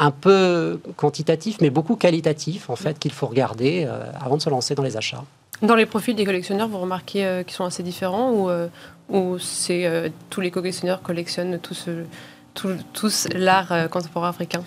un 0.00 0.10
peu 0.10 0.80
quantitatif, 0.96 1.58
mais 1.60 1.68
beaucoup 1.68 1.94
qualitatif, 1.94 2.70
en 2.70 2.76
fait, 2.76 2.98
qu'il 2.98 3.12
faut 3.12 3.26
regarder 3.26 3.84
euh, 3.86 4.02
avant 4.18 4.38
de 4.38 4.42
se 4.42 4.48
lancer 4.48 4.74
dans 4.74 4.82
les 4.82 4.96
achats. 4.96 5.22
Dans 5.60 5.74
les 5.74 5.84
profils 5.84 6.16
des 6.16 6.24
collectionneurs, 6.24 6.68
vous 6.68 6.78
remarquez 6.78 7.26
euh, 7.26 7.42
qu'ils 7.42 7.54
sont 7.54 7.66
assez 7.66 7.82
différents 7.82 8.32
ou, 8.32 8.48
euh, 8.48 8.68
ou 9.10 9.38
c'est 9.38 10.10
tous 10.30 10.40
les 10.40 10.50
collectionneurs 10.50 11.02
collectionnent 11.02 11.58
tous, 11.60 11.86
tous 12.94 13.28
l'art 13.34 13.90
contemporain 13.90 14.30
africain? 14.30 14.62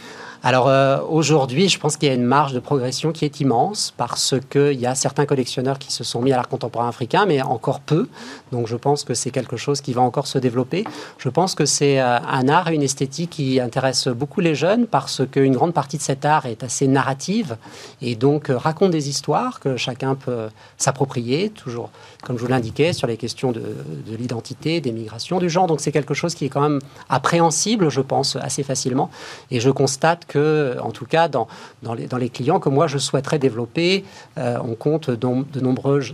Alors 0.46 0.68
euh, 0.68 1.00
aujourd'hui, 1.08 1.70
je 1.70 1.80
pense 1.80 1.96
qu'il 1.96 2.10
y 2.10 2.12
a 2.12 2.16
une 2.16 2.26
marge 2.26 2.52
de 2.52 2.60
progression 2.60 3.14
qui 3.14 3.24
est 3.24 3.40
immense 3.40 3.94
parce 3.96 4.36
qu'il 4.50 4.78
y 4.78 4.86
a 4.86 4.94
certains 4.94 5.26
collectionneurs 5.26 5.80
qui 5.80 5.94
se 5.94 6.04
sont 6.04 6.22
mis 6.22 6.34
à 6.34 6.36
l'art 6.36 6.50
contemporain 6.50 6.90
africain, 6.90 7.26
mais 7.26 7.42
encore 7.42 7.80
peu. 7.80 8.10
Donc 8.52 8.68
je 8.68 8.76
pense 8.76 9.06
que 9.06 9.14
c'est 9.14 9.32
quelque 9.32 9.56
chose 9.56 9.80
qui 9.80 9.94
va 9.94 10.02
encore 10.02 10.28
se 10.28 10.38
développer. 10.38 10.84
Je 11.18 11.30
pense 11.30 11.56
que 11.56 11.66
c'est 11.66 12.02
euh, 12.02 12.20
un 12.20 12.50
art 12.50 12.68
et 12.68 12.76
une 12.76 12.84
esthétique 12.84 13.30
qui 13.30 13.62
intéresse 13.62 14.10
beaucoup 14.10 14.42
les 14.42 14.54
jeunes 14.54 14.86
parce 14.86 15.22
qu'une 15.32 15.54
grande 15.54 15.74
partie 15.74 15.96
de 15.96 16.02
cet 16.02 16.26
art 16.26 16.46
est 16.46 16.62
assez 16.62 16.88
narrative 16.90 17.56
et 18.02 18.16
donc 18.16 18.50
euh, 18.50 18.58
raconte 18.58 18.92
des 18.92 19.08
histoires 19.08 19.62
que 19.62 19.78
chacun 19.78 20.16
peut 20.16 20.50
s'approprier, 20.78 21.52
toujours 21.52 21.90
comme 22.22 22.38
je 22.38 22.44
vous 22.44 22.50
l'indiquais, 22.50 22.92
sur 22.94 23.08
les 23.08 23.18
questions 23.18 23.52
de, 23.52 23.60
de 23.60 24.16
l'identité, 24.16 24.82
des 24.82 24.92
migrations, 24.92 25.40
du 25.40 25.50
genre. 25.50 25.68
Donc 25.68 25.80
c'est 25.82 25.92
quelque 25.92 26.14
chose 26.14 26.36
qui 26.36 26.46
est 26.46 26.50
quand 26.50 26.62
même 26.62 26.80
appréhensible, 27.10 27.90
je 27.90 28.02
pense, 28.02 28.38
assez 28.38 28.64
facilement. 28.64 29.10
Et 29.52 29.60
je 29.60 29.70
constate 29.70 30.26
en 30.40 30.92
tout 30.92 31.06
cas, 31.06 31.28
dans, 31.28 31.48
les, 31.94 32.30
clients 32.30 32.60
que 32.60 32.70
moi 32.70 32.88
je 32.88 32.98
souhaiterais 32.98 33.40
développer, 33.40 34.06
euh, 34.38 34.58
on 34.64 34.76
compte 34.76 35.10
de 35.10 35.60
nombreuses, 35.60 36.14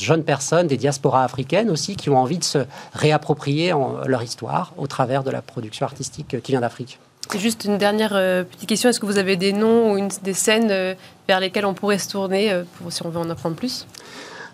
jeunes 0.00 0.24
personnes, 0.24 0.66
des 0.66 0.76
diasporas 0.76 1.24
africaines 1.24 1.70
aussi, 1.70 1.96
qui 1.96 2.10
ont 2.10 2.18
envie 2.18 2.38
de 2.38 2.44
se 2.44 2.58
réapproprier 2.92 3.72
leur 4.06 4.22
histoire 4.22 4.72
au 4.76 4.86
travers 4.86 5.24
de 5.24 5.30
la 5.30 5.42
production 5.42 5.86
artistique 5.86 6.40
qui 6.42 6.52
vient 6.52 6.60
d'Afrique. 6.60 6.98
Juste 7.34 7.64
une 7.64 7.76
dernière 7.76 8.12
euh, 8.14 8.44
petite 8.44 8.68
question. 8.68 8.88
Est-ce 8.88 9.00
que 9.00 9.06
vous 9.06 9.18
avez 9.18 9.36
des 9.36 9.52
noms 9.52 9.92
ou 9.92 9.96
une, 9.96 10.10
des 10.22 10.32
scènes 10.32 10.70
euh, 10.70 10.94
vers 11.26 11.40
lesquelles 11.40 11.66
on 11.66 11.74
pourrait 11.74 11.98
se 11.98 12.08
tourner 12.08 12.62
pour, 12.78 12.92
si 12.92 13.04
on 13.04 13.08
veut 13.08 13.18
en 13.18 13.28
apprendre 13.30 13.56
plus? 13.56 13.86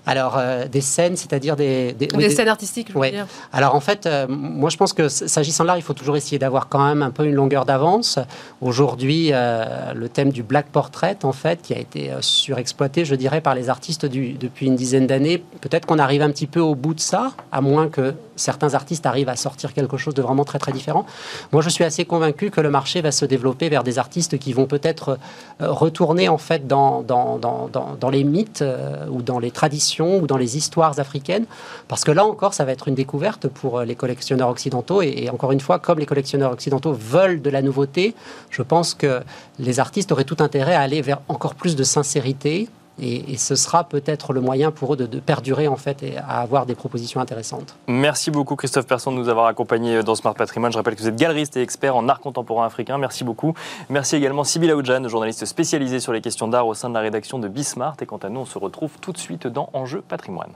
Alors, 0.05 0.37
euh, 0.37 0.67
des 0.67 0.81
scènes, 0.81 1.17
c'est-à-dire 1.17 1.55
des... 1.55 1.93
Des, 1.93 2.31
scènes 2.31 2.49
artistiques, 2.49 2.89
je 2.93 2.99
veux 2.99 3.11
dire. 3.11 3.27
Alors, 3.53 3.77
en 3.77 3.81
fait, 3.81 4.07
euh, 4.07 4.27
moi, 4.29 4.69
je 4.69 4.77
pense 4.77 4.93
que 4.93 5.09
s'agissant 5.09 5.63
de 5.63 5.69
l'art, 5.69 5.77
il 5.77 5.83
faut 5.83 5.93
toujours 5.93 6.17
essayer 6.17 6.39
d'avoir 6.39 6.69
quand 6.69 6.85
même 6.85 7.03
un 7.03 7.11
peu 7.11 7.25
une 7.25 7.35
longueur 7.35 7.65
d'avance. 7.65 8.19
Aujourd'hui, 8.61 9.31
euh, 9.33 9.93
le 9.95 10.09
thème 10.09 10.31
du 10.31 10.43
black 10.43 10.67
portrait, 10.67 11.19
en 11.23 11.33
fait, 11.33 11.63
qui 11.63 11.73
a 11.73 11.79
été 11.79 12.11
surexploité, 12.21 13.05
je 13.05 13.15
dirais, 13.15 13.41
par 13.41 13.55
les 13.55 13.69
artistes 13.69 14.07
depuis 14.07 14.67
une 14.67 14.75
dizaine 14.75 15.07
d'années, 15.07 15.43
peut-être 15.61 15.87
qu'on 15.87 16.01
arrive 16.01 16.23
un 16.23 16.31
petit 16.31 16.49
peu 16.49 16.61
au 16.61 16.75
bout 16.75 16.95
de 16.95 17.01
ça, 17.01 17.33
à 17.53 17.61
moins 17.61 17.89
que 17.89 18.15
certains 18.35 18.75
artistes 18.75 19.07
arrivent 19.07 19.29
à 19.29 19.37
sortir 19.37 19.73
quelque 19.73 19.97
chose 19.97 20.15
de 20.15 20.23
vraiment 20.23 20.45
très, 20.45 20.59
très 20.59 20.73
différent. 20.73 21.07
Moi, 21.53 21.63
je 21.63 21.69
suis 21.69 21.85
assez 21.85 22.05
convaincu 22.05 22.51
que 22.51 22.61
le 22.61 22.71
marché 22.71 23.03
va 23.03 23.13
se 23.13 23.25
développer 23.25 23.69
vers 23.69 23.85
des 23.85 24.01
artistes 24.01 24.39
qui 24.39 24.53
vont 24.53 24.67
peut-être 24.67 25.19
retourner, 25.61 26.29
en 26.29 26.39
fait, 26.39 26.67
dans, 26.67 27.03
dans, 27.03 27.39
dans, 27.39 27.69
dans 27.69 28.11
les 28.11 28.25
mythes 28.25 28.65
ou 29.11 29.23
dans 29.23 29.39
les 29.39 29.53
traditions 29.53 29.92
ou 30.01 30.27
dans 30.27 30.37
les 30.37 30.57
histoires 30.57 30.99
africaines, 30.99 31.47
parce 31.89 32.05
que 32.05 32.11
là 32.11 32.25
encore, 32.25 32.55
ça 32.55 32.65
va 32.65 32.73
être 32.73 32.89
une 32.89 32.95
découverte 32.95 33.49
pour 33.49 33.79
euh, 33.79 33.85
les 33.85 33.95
collectionneurs 33.95 34.49
occidentaux. 34.49 35.03
Et, 35.03 35.29
encore 35.31 35.53
une 35.53 35.61
fois, 35.61 35.79
comme 35.79 35.99
les 35.99 36.07
collectionneurs 36.07 36.53
occidentaux 36.53 36.93
veulent 36.93 37.43
de 37.43 37.51
la 37.51 37.63
nouveauté, 37.63 38.15
je 38.51 38.63
pense 38.63 38.95
que 38.95 39.21
les 39.59 39.81
artistes 39.81 40.13
auraient 40.13 40.25
tout 40.25 40.37
intérêt 40.41 40.75
à 40.75 40.81
aller 40.81 41.03
vers 41.03 41.21
encore 41.29 41.55
plus 41.55 41.77
de 41.77 41.85
sincérité, 41.85 42.69
et, 43.01 43.37
ce 43.37 43.57
sera 43.57 43.85
peut-être 43.85 44.33
le 44.33 44.41
moyen 44.41 44.71
pour 44.71 44.95
eux 44.95 44.97
de, 44.97 45.21
perdurer 45.21 45.69
en 45.69 45.77
fait 45.77 46.03
et 46.03 46.17
à 46.19 46.41
avoir 46.41 46.67
des 46.67 46.75
propositions 46.75 47.21
intéressantes. 47.21 47.77
Merci 47.89 48.31
beaucoup 48.31 48.57
Christophe 48.57 48.87
Persson 48.87 49.13
de 49.13 49.17
nous 49.17 49.29
avoir 49.29 49.47
accompagnés 49.47 50.03
dans 50.03 50.15
Smart 50.15 50.35
Patrimoine. 50.35 50.73
Je 50.73 50.77
rappelle 50.77 50.95
que 50.95 51.01
vous 51.01 51.09
êtes 51.09 51.17
galeriste 51.17 51.57
et 51.57 51.63
expert 51.63 51.97
en 51.97 52.09
art 52.09 52.21
contemporain 52.21 52.67
africain. 52.67 52.99
Merci 52.99 53.25
beaucoup. 53.25 53.55
Merci 53.89 54.17
également 54.17 54.45
Sybille 54.45 54.71
Aoudjan, 54.71 55.09
journaliste 55.09 55.45
spécialisée 55.47 56.01
sur 56.01 56.13
les 56.13 56.21
questions 56.21 56.49
d'art 56.49 56.67
au 56.67 56.75
sein 56.75 56.89
de 56.89 56.95
la 56.95 57.01
rédaction 57.01 57.39
de 57.39 57.49
Bismart. 57.49 57.97
Et 58.01 58.07
quant 58.07 58.19
à 58.19 58.29
nous, 58.29 58.41
on 58.41 58.47
se 58.47 58.59
retrouve 58.59 58.93
tout 59.01 59.13
de 59.13 59.19
suite 59.19 59.47
dans 59.47 59.71
Enjeu 59.73 60.03
Patrimoine. 60.03 60.53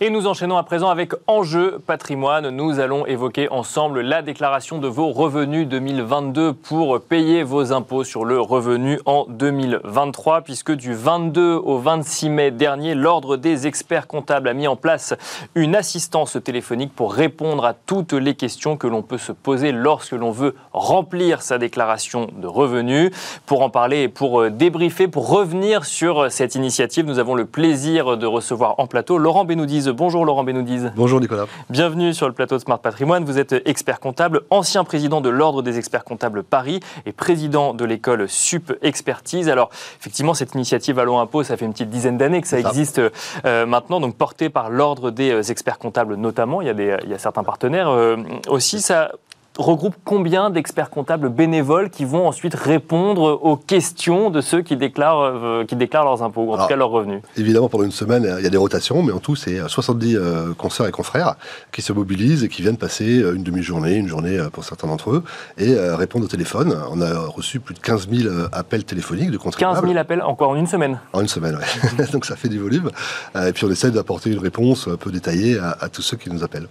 Et 0.00 0.10
nous 0.10 0.28
enchaînons 0.28 0.56
à 0.56 0.62
présent 0.62 0.90
avec 0.90 1.12
Enjeu 1.26 1.80
patrimoine. 1.84 2.50
Nous 2.50 2.78
allons 2.78 3.04
évoquer 3.04 3.48
ensemble 3.50 4.00
la 4.00 4.22
déclaration 4.22 4.78
de 4.78 4.86
vos 4.86 5.10
revenus 5.10 5.66
2022 5.66 6.52
pour 6.52 7.00
payer 7.00 7.42
vos 7.42 7.72
impôts 7.72 8.04
sur 8.04 8.24
le 8.24 8.40
revenu 8.40 9.00
en 9.06 9.26
2023, 9.28 10.42
puisque 10.42 10.70
du 10.70 10.94
22 10.94 11.54
au 11.56 11.78
26 11.78 12.30
mai 12.30 12.50
dernier, 12.52 12.94
l'Ordre 12.94 13.36
des 13.36 13.66
experts 13.66 14.06
comptables 14.06 14.46
a 14.46 14.54
mis 14.54 14.68
en 14.68 14.76
place 14.76 15.14
une 15.56 15.74
assistance 15.74 16.38
téléphonique 16.44 16.94
pour 16.94 17.12
répondre 17.12 17.64
à 17.64 17.74
toutes 17.74 18.12
les 18.12 18.36
questions 18.36 18.76
que 18.76 18.86
l'on 18.86 19.02
peut 19.02 19.18
se 19.18 19.32
poser 19.32 19.72
lorsque 19.72 20.12
l'on 20.12 20.30
veut 20.30 20.54
remplir 20.72 21.42
sa 21.42 21.58
déclaration 21.58 22.28
de 22.36 22.46
revenus. 22.46 23.10
Pour 23.46 23.62
en 23.62 23.68
parler 23.68 24.02
et 24.02 24.08
pour 24.08 24.42
euh, 24.42 24.50
débriefer, 24.50 25.08
pour 25.08 25.28
revenir 25.28 25.84
sur 25.84 26.30
cette 26.30 26.54
initiative, 26.54 27.04
nous 27.04 27.18
avons 27.18 27.34
le 27.34 27.46
plaisir 27.46 28.16
de 28.16 28.26
recevoir 28.26 28.76
en 28.78 28.86
plateau 28.86 29.18
Laurent 29.18 29.44
Benoudiz 29.88 30.08
Bonjour 30.08 30.24
Laurent 30.24 30.44
Benoudiz. 30.44 30.92
Bonjour 30.96 31.20
Nicolas. 31.20 31.46
Bienvenue 31.70 32.12
sur 32.14 32.26
le 32.26 32.32
plateau 32.32 32.56
de 32.56 32.60
Smart 32.60 32.78
Patrimoine. 32.78 33.24
Vous 33.24 33.38
êtes 33.38 33.54
expert 33.66 34.00
comptable, 34.00 34.42
ancien 34.50 34.84
président 34.84 35.20
de 35.20 35.28
l'Ordre 35.28 35.62
des 35.62 35.78
experts 35.78 36.04
comptables 36.04 36.42
Paris 36.42 36.80
et 37.06 37.12
président 37.12 37.74
de 37.74 37.84
l'école 37.84 38.28
Sup 38.28 38.76
Expertise. 38.82 39.48
Alors 39.48 39.70
effectivement, 40.00 40.34
cette 40.34 40.54
initiative 40.54 40.98
Allons 40.98 41.20
Impôt, 41.20 41.42
ça 41.42 41.56
fait 41.56 41.64
une 41.64 41.72
petite 41.72 41.90
dizaine 41.90 42.18
d'années 42.18 42.40
que 42.40 42.48
ça, 42.48 42.58
existe 42.58 43.00
euh, 43.44 43.66
maintenant, 43.66 44.00
donc 44.00 44.16
portée 44.16 44.48
par 44.48 44.70
l'Ordre 44.70 45.10
des 45.10 45.50
experts 45.50 45.78
comptables 45.78 46.14
notamment. 46.16 46.60
Il 46.60 46.66
y 46.66 46.70
a, 46.70 46.74
des, 46.74 46.96
il 47.04 47.10
y 47.10 47.14
a 47.14 47.18
certains 47.18 47.44
partenaires 47.44 47.88
euh, 47.88 48.16
aussi. 48.48 48.80
Ça 48.80 49.12
regroupe 49.58 49.96
combien 50.04 50.50
d'experts 50.50 50.88
comptables 50.88 51.28
bénévoles 51.28 51.90
qui 51.90 52.04
vont 52.04 52.26
ensuite 52.26 52.54
répondre 52.54 53.40
aux 53.42 53.56
questions 53.56 54.30
de 54.30 54.40
ceux 54.40 54.62
qui 54.62 54.76
déclarent, 54.76 55.20
euh, 55.20 55.64
qui 55.64 55.76
déclarent 55.76 56.04
leurs 56.04 56.22
impôts, 56.22 56.42
ou 56.42 56.54
en 56.54 56.58
tout 56.58 56.68
cas 56.68 56.76
leurs 56.76 56.90
revenus? 56.90 57.20
Évidemment, 57.36 57.68
pendant 57.68 57.84
une 57.84 57.90
semaine, 57.90 58.36
il 58.38 58.44
y 58.44 58.46
a 58.46 58.50
des 58.50 58.56
rotations, 58.56 59.02
mais 59.02 59.12
en 59.12 59.18
tout, 59.18 59.36
c'est 59.36 59.60
70 59.66 60.16
euh, 60.16 60.54
consoeurs 60.54 60.86
et 60.86 60.92
confrères 60.92 61.34
qui 61.72 61.82
se 61.82 61.92
mobilisent 61.92 62.44
et 62.44 62.48
qui 62.48 62.62
viennent 62.62 62.76
passer 62.76 63.18
euh, 63.18 63.34
une 63.34 63.42
demi-journée, 63.42 63.96
une 63.96 64.08
journée 64.08 64.38
pour 64.52 64.64
certains 64.64 64.86
d'entre 64.86 65.10
eux, 65.10 65.24
et 65.58 65.76
répondre 65.76 66.24
au 66.24 66.28
téléphone. 66.28 66.76
On 66.90 67.00
a 67.00 67.18
reçu 67.26 67.60
plus 67.60 67.74
de 67.74 67.80
15 67.80 68.08
000 68.10 68.34
appels 68.52 68.84
téléphoniques 68.84 69.30
de 69.30 69.38
contribuables. 69.38 69.80
15 69.80 69.88
000 69.88 69.98
appels 69.98 70.22
encore 70.22 70.50
en 70.50 70.56
une 70.56 70.66
semaine 70.66 71.00
En 71.12 71.20
une 71.20 71.28
semaine, 71.28 71.58
oui. 71.58 72.04
Donc 72.12 72.24
ça 72.24 72.36
fait 72.36 72.48
du 72.48 72.58
volume. 72.58 72.90
Et 73.34 73.52
puis 73.52 73.64
on 73.64 73.70
essaie 73.70 73.90
d'apporter 73.90 74.30
une 74.30 74.38
réponse 74.38 74.88
un 74.88 74.96
peu 74.96 75.10
détaillée 75.10 75.58
à, 75.58 75.76
à 75.80 75.88
tous 75.88 76.02
ceux 76.02 76.16
qui 76.16 76.30
nous 76.30 76.44
appellent. 76.44 76.68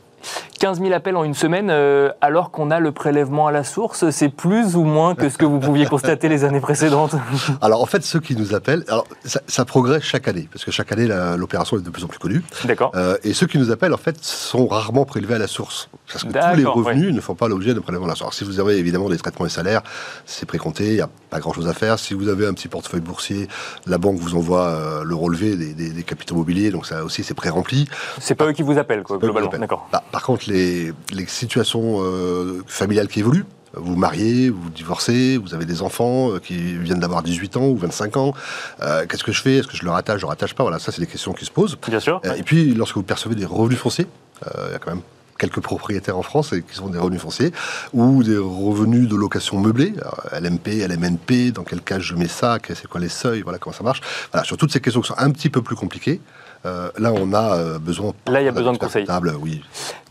15 0.60 0.80
000 0.80 0.93
appels 0.93 1.15
en 1.15 1.23
une 1.23 1.34
semaine, 1.34 1.69
euh, 1.69 2.10
alors 2.21 2.51
qu'on 2.51 2.71
a 2.71 2.80
le 2.80 2.91
prélèvement 2.91 3.47
à 3.47 3.51
la 3.51 3.63
source, 3.63 4.10
c'est 4.10 4.30
plus 4.30 4.75
ou 4.75 4.84
moins 4.84 5.15
que 5.15 5.30
ce 5.30 5.38
que 5.38 5.45
vous 5.45 5.60
pouviez 5.60 5.86
constater 5.86 6.30
les 6.30 6.43
années 6.43 6.60
précédentes 6.60 7.15
Alors 7.62 7.82
en 7.82 7.86
fait, 7.86 8.03
ceux 8.03 8.19
qui 8.19 8.36
nous 8.36 8.56
appellent, 8.56 8.84
alors, 8.88 9.06
ça, 9.23 9.65
progresse 9.65 10.03
chaque 10.03 10.27
année, 10.27 10.47
parce 10.51 10.65
que 10.65 10.71
chaque 10.71 10.91
année, 10.91 11.08
l'opération 11.38 11.77
est 11.77 11.82
de 11.82 11.89
plus 11.89 12.03
en 12.03 12.08
plus 12.08 12.19
connue. 12.19 12.43
D'accord. 12.65 12.91
Euh, 12.95 13.17
et 13.23 13.34
ceux 13.34 13.47
qui 13.47 13.58
nous 13.58 13.71
appellent, 13.71 13.93
en 13.93 13.97
fait, 13.97 14.17
sont 14.23 14.67
rarement 14.67 15.06
prélevés 15.06 15.36
à 15.36 15.39
la 15.39 15.47
source. 15.47 15.89
Parce 16.12 16.23
que 16.23 16.32
tous 16.32 16.58
les 16.58 16.65
revenus 16.65 17.13
ne 17.13 17.21
font 17.21 17.36
pas 17.36 17.47
l'objet 17.47 17.73
de 17.73 17.80
prélèvement 17.80 18.08
à 18.08 18.10
la 18.10 18.15
source. 18.15 18.27
Alors, 18.27 18.34
si 18.34 18.43
vous 18.43 18.60
avez 18.60 18.77
évidemment 18.77 19.10
des 19.10 19.17
traitements 19.17 19.45
et 19.45 19.49
salaires, 19.49 19.82
c'est 20.25 20.45
précompté, 20.45 20.88
il 20.88 20.95
n'y 20.95 21.01
a 21.01 21.10
pas 21.30 21.39
grand-chose 21.39 21.67
à 21.67 21.73
faire. 21.73 21.99
Si 21.99 22.13
vous 22.13 22.30
avez 22.30 22.47
un 22.47 22.53
petit 22.53 22.67
portefeuille 22.67 23.01
boursier, 23.01 23.47
la 23.86 23.97
banque 23.97 24.17
vous 24.17 24.36
envoie 24.36 24.67
euh, 24.67 25.03
le 25.03 25.15
relevé 25.15 25.56
des, 25.56 26.03
capitaux 26.03 26.36
mobiliers, 26.36 26.71
donc 26.71 26.86
ça 26.86 27.03
aussi, 27.03 27.23
c'est 27.23 27.34
pré-rempli. 27.34 27.88
C'est 28.19 28.36
pas 28.36 28.45
eux 28.45 28.53
qui 28.53 28.63
vous 28.63 28.77
appellent, 28.77 29.03
quoi, 29.03 29.17
globalement. 29.17 29.51
D'accord. 29.51 29.88
Bah, 29.91 30.03
par 30.11 30.23
contre, 30.23 30.49
les, 30.49 30.93
situations 31.27 32.01
euh, 32.01 32.63
familiales 32.67 33.07
qui 33.07 33.19
évoluent, 33.19 33.45
Vous 33.73 33.95
mariez, 33.95 34.49
vous 34.49 34.69
divorcez, 34.69 35.37
vous 35.37 35.53
avez 35.53 35.65
des 35.65 35.81
enfants 35.81 36.31
euh, 36.31 36.39
qui 36.39 36.77
viennent 36.77 36.99
d'avoir 36.99 37.21
18 37.21 37.57
ans 37.57 37.67
ou 37.67 37.77
25 37.77 38.17
ans. 38.17 38.33
Euh, 38.81 39.05
qu'est-ce 39.07 39.23
que 39.23 39.31
je 39.31 39.41
fais? 39.41 39.57
Est-ce 39.57 39.67
que 39.67 39.77
je 39.77 39.83
le 39.83 39.91
rattache 39.91 40.21
Je 40.21 40.25
le 40.25 40.29
rattache 40.29 40.53
pas? 40.53 40.63
Voilà, 40.63 40.79
ça, 40.79 40.91
c'est 40.91 41.01
des 41.01 41.07
questions 41.07 41.33
qui 41.33 41.45
se 41.45 41.51
posent. 41.51 41.77
Bien 41.87 41.99
sûr. 41.99 42.21
et 42.23 42.43
puis, 42.43 42.73
lorsque 42.73 42.95
vous 42.95 43.03
percevez 43.03 43.35
des 43.35 43.45
revenus 43.45 43.79
fonciers, 43.79 44.07
il 44.45 44.71
y 44.71 44.75
a 44.75 44.79
quand 44.79 44.91
même 44.91 45.03
quelques 45.37 45.59
propriétaires 45.59 46.17
en 46.17 46.23
France 46.23 46.53
qui 46.67 46.75
sont 46.75 46.89
des 46.89 46.97
revenus 46.97 47.21
fonciers, 47.21 47.51
ou 47.93 48.23
des 48.23 48.37
revenus 48.37 49.07
de 49.07 49.15
location 49.15 49.59
meublée, 49.59 49.93
LMP, 50.31 50.87
LMNP, 50.87 51.51
dans 51.53 51.63
quel 51.63 51.81
cas 51.81 51.99
je 51.99 52.15
mets 52.15 52.27
ça, 52.27 52.57
c'est 52.67 52.87
quoi 52.87 52.99
les 52.99 53.09
seuils, 53.09 53.41
voilà 53.41 53.59
comment 53.59 53.75
ça 53.75 53.83
marche. 53.83 54.01
Voilà, 54.31 54.43
sur 54.45 54.57
toutes 54.57 54.71
ces 54.71 54.81
questions 54.81 55.01
qui 55.01 55.09
sont 55.09 55.17
un 55.17 55.31
petit 55.31 55.49
peu 55.49 55.61
plus 55.61 55.75
compliquées, 55.75 56.21
euh, 56.67 56.89
là, 56.97 57.13
on 57.13 57.34
a 57.34 57.56
euh, 57.56 57.80
besoin. 57.80 58.13
Là, 58.27 58.41
il 58.41 58.45
y 58.45 58.47
a 58.47 58.51
besoin 58.51 58.73
de 58.73 58.77
conseils. 58.77 59.08
Oui. 59.41 59.62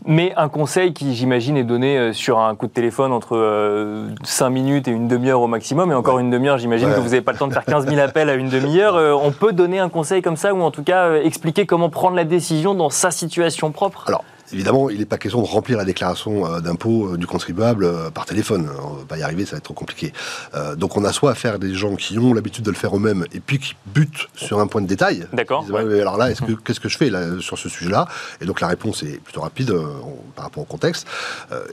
Mais 0.05 0.33
un 0.35 0.49
conseil 0.49 0.93
qui, 0.93 1.15
j'imagine, 1.15 1.57
est 1.57 1.63
donné 1.63 1.97
euh, 1.97 2.13
sur 2.13 2.39
un 2.39 2.55
coup 2.55 2.67
de 2.67 2.71
téléphone 2.71 3.11
entre 3.11 4.07
5 4.23 4.49
minutes 4.49 4.87
et 4.87 4.91
une 4.91 5.07
demi-heure 5.07 5.41
au 5.41 5.47
maximum. 5.47 5.91
Et 5.91 5.95
encore 5.95 6.19
une 6.19 6.29
demi-heure, 6.29 6.57
j'imagine 6.57 6.89
que 6.89 6.99
vous 6.99 7.09
n'avez 7.09 7.21
pas 7.21 7.31
le 7.31 7.37
temps 7.37 7.47
de 7.47 7.53
faire 7.53 7.65
15 7.65 7.87
000 7.87 7.99
appels 7.99 8.29
à 8.29 8.35
une 8.35 8.49
demi-heure. 8.49 9.21
on 9.23 9.31
peut 9.31 9.53
donner 9.53 9.79
un 9.79 9.89
conseil 9.89 10.21
comme 10.21 10.37
ça, 10.37 10.53
ou 10.53 10.61
en 10.61 10.71
tout 10.71 10.83
cas 10.83 11.15
expliquer 11.15 11.65
comment 11.65 11.89
prendre 11.89 12.15
la 12.15 12.23
décision 12.23 12.73
dans 12.73 12.89
sa 12.89 13.11
situation 13.11 13.71
propre? 13.71 14.05
Alors, 14.07 14.23
Évidemment, 14.53 14.89
il 14.89 14.99
n'est 14.99 15.05
pas 15.05 15.17
question 15.17 15.41
de 15.41 15.47
remplir 15.47 15.77
la 15.77 15.83
déclaration 15.83 16.45
euh, 16.45 16.61
d'impôt 16.61 17.07
euh, 17.13 17.17
du 17.17 17.27
contribuable 17.27 17.83
euh, 17.83 18.09
par 18.09 18.25
téléphone. 18.25 18.69
On 18.81 18.93
ne 18.93 18.99
va 18.99 19.05
pas 19.05 19.17
y 19.17 19.23
arriver, 19.23 19.45
ça 19.45 19.51
va 19.51 19.57
être 19.57 19.63
trop 19.63 19.73
compliqué. 19.73 20.13
donc 20.77 20.95
on 20.97 21.03
a 21.03 21.11
soit 21.11 21.31
affaire 21.31 21.59
des 21.59 21.73
gens 21.73 21.95
qui 21.95 22.17
ont 22.17 22.33
l'habitude 22.33 22.63
de 22.63 22.69
le 22.69 22.75
faire 22.75 22.95
eux-mêmes 22.95 23.25
et 23.33 23.39
puis 23.39 23.59
qui 23.59 23.75
butent 23.87 24.27
sur 24.35 24.59
un 24.59 24.67
point 24.67 24.81
de 24.81 24.87
détail. 24.87 25.27
D'accord. 25.33 25.65
Alors 25.69 26.17
là, 26.17 26.33
que, 26.33 26.46
qu'est-ce 26.55 26.79
que 26.79 26.89
je 26.89 26.97
fais 26.97 27.09
là, 27.09 27.39
sur 27.39 27.57
ce 27.57 27.69
sujet-là 27.69 28.07
Et 28.41 28.45
donc 28.45 28.61
la 28.61 28.67
réponse 28.67 29.03
est 29.03 29.21
plutôt 29.21 29.41
rapide 29.41 29.73
par 30.35 30.45
rapport 30.45 30.63
au 30.63 30.65
contexte. 30.65 31.07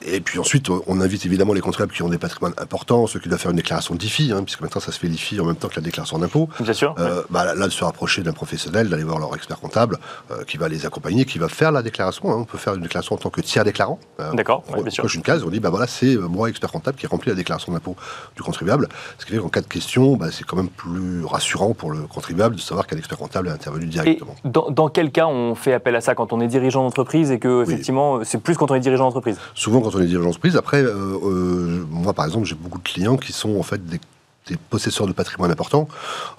et 0.02 0.20
puis 0.20 0.38
ensuite, 0.38 0.68
on 0.70 1.00
invite 1.00 1.26
évidemment 1.26 1.52
les 1.52 1.60
contribuables 1.60 1.92
qui 1.92 2.02
ont 2.02 2.08
des 2.08 2.18
patrimoines 2.18 2.54
importants, 2.58 3.06
ceux 3.06 3.20
qui 3.20 3.28
doivent 3.28 3.40
faire 3.40 3.50
une 3.50 3.56
déclaration 3.56 3.94
d'IFI, 3.94 4.32
hein, 4.32 4.42
puisque 4.42 4.60
maintenant 4.60 4.80
ça 4.80 4.92
se 4.92 4.98
fait 4.98 5.08
l'IFI 5.08 5.40
en 5.40 5.44
même 5.44 5.56
temps 5.56 5.68
que 5.68 5.76
la 5.76 5.82
déclaration 5.82 6.18
d'impôt. 6.18 6.48
Bien 6.60 6.72
sûr. 6.72 6.94
Bah, 7.30 7.54
là, 7.54 7.66
de 7.66 7.72
se 7.72 7.84
rapprocher 7.84 8.22
d'un 8.22 8.32
professionnel, 8.32 8.88
d'aller 8.88 9.04
voir 9.04 9.18
leur 9.18 9.34
expert 9.34 9.60
comptable 9.60 9.98
qui 10.46 10.56
va 10.56 10.68
les 10.68 10.86
accompagner, 10.86 11.24
qui 11.24 11.38
va 11.38 11.48
faire 11.48 11.72
la 11.72 11.82
déclaration. 11.82 12.30
Hein. 12.30 12.36
On 12.38 12.44
peut 12.44 12.58
faire 12.58 12.74
une 12.74 12.82
déclaration 12.82 13.14
en 13.14 13.18
tant 13.18 13.30
que 13.30 13.40
tiers 13.40 13.64
déclarant. 13.64 13.98
Euh, 14.20 14.32
D'accord, 14.32 14.64
on, 14.68 14.82
bien 14.82 14.90
sûr. 14.90 15.02
coche 15.02 15.14
une 15.14 15.22
case, 15.22 15.42
on 15.44 15.50
dit, 15.50 15.60
bah 15.60 15.70
voilà, 15.70 15.86
c'est 15.86 16.14
euh, 16.14 16.28
moi, 16.28 16.48
expert 16.48 16.70
comptable, 16.70 16.96
qui 16.96 17.06
remplit 17.06 17.30
la 17.30 17.36
déclaration 17.36 17.72
d'impôt 17.72 17.96
du 18.36 18.42
contribuable. 18.42 18.88
Ce 19.18 19.24
qui 19.24 19.32
fait 19.32 19.38
qu'en 19.38 19.48
cas 19.48 19.60
de 19.60 19.66
question, 19.66 20.16
bah, 20.16 20.28
c'est 20.30 20.44
quand 20.44 20.56
même 20.56 20.68
plus 20.68 21.24
rassurant 21.24 21.74
pour 21.74 21.90
le 21.92 22.02
contribuable 22.02 22.56
de 22.56 22.60
savoir 22.60 22.86
qu'un 22.86 22.96
expert 22.96 23.18
comptable 23.18 23.48
est 23.48 23.52
intervenu 23.52 23.86
directement. 23.86 24.34
Et 24.44 24.48
dans, 24.54 24.88
quel 24.88 25.10
cas 25.10 25.26
on 25.26 25.54
fait 25.54 25.72
appel 25.72 25.96
à 25.96 26.00
ça 26.00 26.14
quand 26.14 26.32
on 26.32 26.40
est 26.40 26.46
dirigeant 26.46 26.82
d'entreprise 26.82 27.30
et 27.30 27.38
que, 27.38 27.62
effectivement, 27.62 28.24
c'est 28.24 28.38
plus 28.38 28.56
quand 28.56 28.70
on 28.70 28.74
est 28.74 28.80
dirigeant 28.80 29.04
d'entreprise? 29.04 29.38
Souvent 29.54 29.80
quand 29.80 29.94
on 29.94 30.00
est 30.00 30.06
dirigeant 30.06 30.28
d'entreprise. 30.28 30.56
Après, 30.56 30.82
euh, 30.82 31.84
moi, 31.90 32.12
par 32.12 32.24
exemple, 32.24 32.46
j'ai 32.46 32.54
beaucoup 32.54 32.78
de 32.78 32.84
clients 32.84 33.16
qui 33.16 33.32
sont 33.32 33.56
en 33.58 33.62
fait 33.62 33.84
des 33.84 34.00
des 34.46 34.56
possesseurs 34.56 35.06
de 35.06 35.12
patrimoine 35.12 35.50
important, 35.50 35.88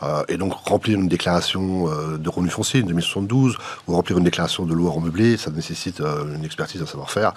euh, 0.04 0.24
et 0.28 0.38
donc 0.38 0.54
remplir 0.54 1.00
une 1.00 1.08
déclaration 1.08 1.90
euh, 1.90 2.18
de 2.18 2.30
revenus 2.30 2.54
fonciers, 2.54 2.82
une 2.82 2.88
2072, 2.88 3.58
ou 3.88 3.96
remplir 3.96 4.18
une 4.18 4.24
déclaration 4.24 4.66
de 4.66 4.74
loi 4.74 4.92
en 4.92 5.00
meublé, 5.00 5.38
ça 5.38 5.52
nécessite 5.52 6.02
euh, 6.02 6.36
une 6.36 6.46
expertise, 6.46 6.82
un 6.82 6.86
savoir-faire, 6.86 7.34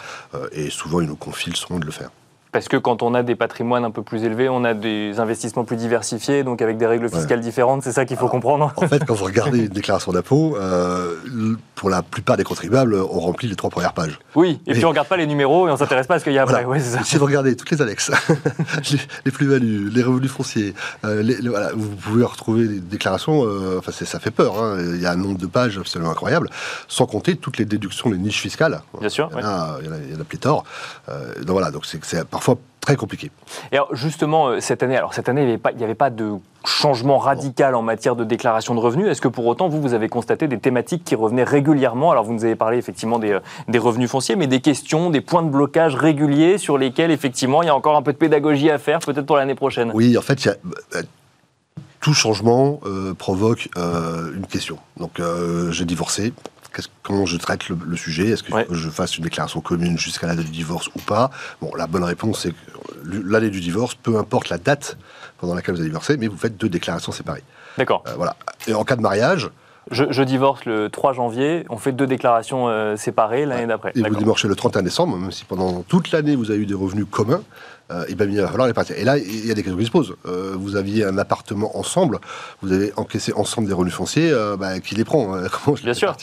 et 0.53 0.71
souvent 0.71 1.01
ils 1.01 1.07
nous 1.07 1.17
confient 1.17 1.51
le 1.51 1.57
soin 1.57 1.79
de 1.79 1.87
le 1.87 1.91
faire. 1.91 2.11
Parce 2.53 2.69
que 2.69 2.77
quand 2.77 3.03
on 3.03 3.15
a 3.15 3.23
des 3.23 3.35
patrimoines 3.35 3.85
un 3.85 3.91
peu 3.91 4.03
plus 4.03 4.25
élevés, 4.25 4.49
on 4.49 4.65
a 4.65 4.73
des 4.73 5.21
investissements 5.21 5.65
plus 5.65 5.77
diversifiés, 5.77 6.45
donc 6.45 6.63
avec 6.63 6.79
des 6.79 6.87
règles 6.87 7.11
fiscales 7.11 7.41
différentes, 7.41 7.83
c'est 7.83 7.93
ça 7.93 8.07
qu'il 8.07 8.17
faut 8.17 8.29
comprendre 8.29 8.73
En 8.77 8.89
fait, 8.89 9.05
quand 9.05 9.15
vous 9.15 9.25
regardez 9.25 9.59
une 9.59 9.69
déclaration 9.69 10.13
d'impôt, 10.13 10.57
euh, 10.57 11.15
pour 11.75 11.91
la 11.91 12.03
plupart 12.03 12.37
des 12.37 12.45
contribuables, 12.45 12.95
on 12.95 13.21
remplit 13.21 13.49
les 13.49 13.57
trois 13.57 13.71
premières 13.71 13.93
pages. 13.93 14.19
Oui, 14.35 14.61
et, 14.67 14.73
puis 14.73 14.85
on 14.85 14.89
ne 14.89 14.93
regarde 14.93 15.09
pas 15.09 15.17
les 15.17 15.27
numéros 15.27 15.67
et 15.69 15.71
on 15.71 15.75
ne 15.75 15.79
s'intéresse 15.79 16.07
pas 16.07 16.15
à 16.15 16.19
ce 16.19 16.25
qu'il 16.25 16.33
y 16.33 16.39
a 16.39 16.43
après. 16.43 16.65
si 17.05 17.17
vous 17.17 17.27
regardez 17.27 17.55
toutes 17.55 17.71
les 17.71 17.83
annexes, 17.83 18.11
les, 19.25 19.31
plus-values, 19.31 19.91
les 19.91 20.03
revenus 20.03 20.31
fonciers, 20.31 20.75
euh, 21.05 21.23
vous 21.75 21.97
pouvez 21.97 22.25
retrouver 22.25 22.67
des 22.67 22.81
déclarations, 22.81 23.45
euh, 23.45 23.79
enfin 23.79 23.93
ça 23.93 24.19
fait 24.19 24.31
peur, 24.31 24.63
hein. 24.63 24.79
il 24.81 25.01
y 25.01 25.07
a 25.07 25.13
un 25.13 25.17
nombre 25.17 25.39
de 25.39 25.47
pages 25.47 25.79
absolument 25.79 26.11
incroyable, 26.11 26.49
sans 26.89 27.07
compter 27.07 27.37
toutes 27.37 27.59
les 27.59 27.67
déductions, 27.67 28.11
les 28.11 28.19
niches 28.19 28.41
fiscales. 28.41 28.81
Bien 28.99 29.09
sûr. 29.11 29.29
Il 29.35 29.41
y, 29.41 29.45
en 29.45 29.49
a, 29.49 29.79
il 29.83 30.15
y 30.15 30.17
en 30.17 30.21
a 30.21 30.25
pléthore. 30.25 30.65
donc 31.09 31.51
voilà, 31.51 31.71
donc 31.71 31.85
c'est 31.85 31.99
parfois 32.39 32.57
très 32.81 32.95
compliqué. 32.95 33.33
Et 33.73 33.77
alors 33.77 33.95
justement, 33.97 34.47
euh, 34.47 34.61
cette 34.61 34.85
année, 34.85 34.97
alors 34.97 35.13
cette 35.13 35.29
année, 35.29 35.41
il 35.43 35.47
n'y 35.47 35.53
avait, 35.55 35.59
pas, 35.59 35.71
avait 35.71 35.95
pas 35.97 36.11
de 36.11 36.35
changement 36.65 37.19
radical 37.19 37.75
en 37.75 37.83
matière 37.83 38.15
de 38.15 38.23
déclaration 38.23 38.77
de 38.77 38.81
revenus. 38.81 39.09
Est-ce 39.09 39.21
que 39.21 39.27
pour 39.27 39.45
autant, 39.47 39.69
vous, 39.69 39.83
vous 39.83 39.93
avez 39.93 40.09
constaté 40.09 40.47
des 40.47 40.59
thématiques 40.59 41.03
qui 41.03 41.17
revenaient 41.17 41.43
régulièrement? 41.43 42.13
Alors 42.13 42.23
vous 42.23 42.33
nous 42.33 42.45
avez 42.45 42.55
parlé 42.55 42.79
effectivement 42.79 43.19
des, 43.19 43.33
euh, 43.33 43.41
des 43.67 43.81
revenus 43.81 44.09
fonciers, 44.09 44.37
mais 44.37 44.47
des 44.47 44.61
questions, 44.61 45.11
des 45.11 45.21
points 45.21 45.43
de 45.43 45.51
blocage 45.51 45.97
réguliers 45.97 46.59
sur 46.59 46.79
lesquels 46.79 47.11
effectivement 47.11 47.63
il 47.63 47.67
y 47.67 47.71
a 47.71 47.75
encore 47.75 47.97
un 47.97 48.03
peu 48.03 48.13
de 48.13 48.19
pédagogie 48.19 48.71
à 48.71 48.79
faire, 48.79 49.01
peut-être 49.01 49.27
pour 49.27 49.37
l'année 49.37 49.57
prochaine? 49.57 49.91
Oui, 49.95 50.17
en 50.17 50.23
fait, 50.23 50.47
euh, 50.47 51.03
tout 52.01 52.15
changement 52.15 52.79
provoque 53.19 53.69
une 53.77 54.47
question. 54.47 54.79
Donc 54.99 55.21
j'ai 55.71 55.85
divorcé, 55.85 56.33
comment 57.03 57.27
je 57.27 57.37
traite 57.37 57.69
le, 57.69 57.97
sujet? 57.97 58.31
Est-ce 58.31 58.43
que 58.43 58.75
je 58.75 58.91
fasse 58.91 59.17
une 59.17 59.25
déclaration 59.25 59.61
commune 59.61 59.99
jusqu'à 59.99 60.27
la 60.27 60.35
date 60.35 60.47
du 60.47 60.53
divorce 60.53 60.89
ou 60.95 61.01
pas? 61.01 61.31
Bon, 61.61 61.71
la 61.77 61.87
bonne 61.87 62.05
réponse, 62.05 62.41
c'est 62.41 62.51
que 62.51 62.57
l'année 63.25 63.51
du 63.51 63.61
divorce, 63.61 63.95
peu 63.95 64.19
importe 64.19 64.49
la 64.49 64.59
date 64.59 64.97
pendant 65.39 65.55
laquelle 65.55 65.75
vous 65.75 65.81
avez 65.81 65.89
divorcé, 65.89 66.17
mais 66.17 66.29
vous 66.29 66.37
faites 66.37 66.57
deux 66.57 66.69
déclarations 66.69 67.13
séparées. 67.13 67.45
D'accord. 67.77 68.05
Euh, 68.07 68.15
voilà. 68.17 68.37
Et 68.67 68.75
en 68.75 68.85
cas 68.85 68.97
de 68.97 69.03
mariage, 69.03 69.51
je, 69.91 70.23
divorce 70.23 70.65
le 70.67 70.91
3 70.91 71.15
janvier, 71.15 71.65
on 71.71 71.79
fait 71.79 71.93
deux 71.93 72.07
déclarations 72.07 72.69
euh, 72.69 72.97
séparées 72.97 73.47
l'année 73.47 73.67
d'après. 73.67 73.93
Et 73.95 74.03
vous 74.03 74.17
divorcez 74.17 74.47
le 74.47 74.55
31 74.55 74.83
décembre, 74.83 75.17
même 75.17 75.33
si 75.33 75.45
pendant 75.45 75.83
toute 75.83 76.11
l'année 76.11 76.37
vous 76.37 76.51
avez 76.51 76.61
eu 76.61 76.67
des 76.67 76.75
revenus 76.75 77.07
communs, 77.11 77.43
euh, 77.91 78.05
et 78.09 78.15
ben, 78.15 78.31
il 78.31 78.41
va 78.41 78.49
falloir 78.49 78.67
les 78.67 78.75
partir. 78.75 78.97
Et 78.99 79.05
là, 79.05 79.19
il 79.19 79.47
y 79.47 79.51
a 79.51 79.55
des 79.55 79.63
questions 79.63 79.79
qui 79.79 79.87
se 79.87 79.91
posent. 79.91 80.15
Euh, 80.27 80.55
vous 80.57 80.77
aviez 80.77 81.05
un 81.05 81.19
appartement 81.19 81.77
ensemble, 81.79 82.19
vous 82.63 82.73
avez 82.73 82.93
encaissé 82.97 83.33
ensemble 83.35 83.69
des 83.69 83.75
revenus 83.75 83.95
fonciers, 83.95 84.33
bah, 84.59 84.79
qui 84.81 84.95
les 84.95 85.05
prend 85.05 85.35
hein 85.35 85.47
Comment 85.65 85.77
je 85.77 85.83
Bien 85.83 85.95
sûr. 85.95 86.15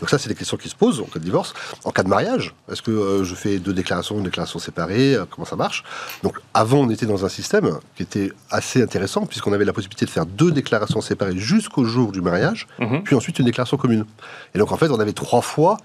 Donc 0.00 0.10
ça, 0.10 0.18
c'est 0.18 0.28
des 0.28 0.34
questions 0.34 0.56
qui 0.56 0.68
se 0.68 0.74
posent 0.76 1.00
en 1.00 1.04
cas 1.04 1.18
de 1.18 1.24
divorce. 1.24 1.54
En 1.84 1.90
cas 1.90 2.02
de 2.02 2.08
mariage, 2.08 2.54
est-ce 2.70 2.82
que 2.82 3.22
je 3.24 3.34
fais 3.34 3.58
deux 3.58 3.72
déclarations, 3.72 4.16
une 4.16 4.24
déclaration 4.24 4.58
séparée 4.58 5.16
Comment 5.30 5.44
ça 5.46 5.56
marche? 5.56 5.84
Donc 6.22 6.38
avant, 6.54 6.78
on 6.78 6.90
était 6.90 7.06
dans 7.06 7.24
un 7.24 7.28
système 7.28 7.78
qui 7.96 8.02
était 8.02 8.32
assez 8.50 8.82
intéressant, 8.82 9.26
puisqu'on 9.26 9.52
avait 9.52 9.64
la 9.64 9.72
possibilité 9.72 10.06
de 10.06 10.10
faire 10.10 10.26
deux 10.26 10.50
déclarations 10.50 11.00
séparées 11.00 11.36
jusqu'au 11.36 11.84
jour 11.84 12.12
du 12.12 12.20
mariage 12.20 12.66
Mhm. 12.78 13.02
puis 13.02 13.14
ensuite 13.14 13.38
une 13.38 13.44
déclaration 13.44 13.76
commune. 13.76 14.04
Et 14.54 14.58
donc 14.58 14.72
en 14.72 14.76
fait, 14.76 14.88
on 14.90 15.00
avait 15.00 15.12
trois 15.12 15.42
fois 15.42 15.76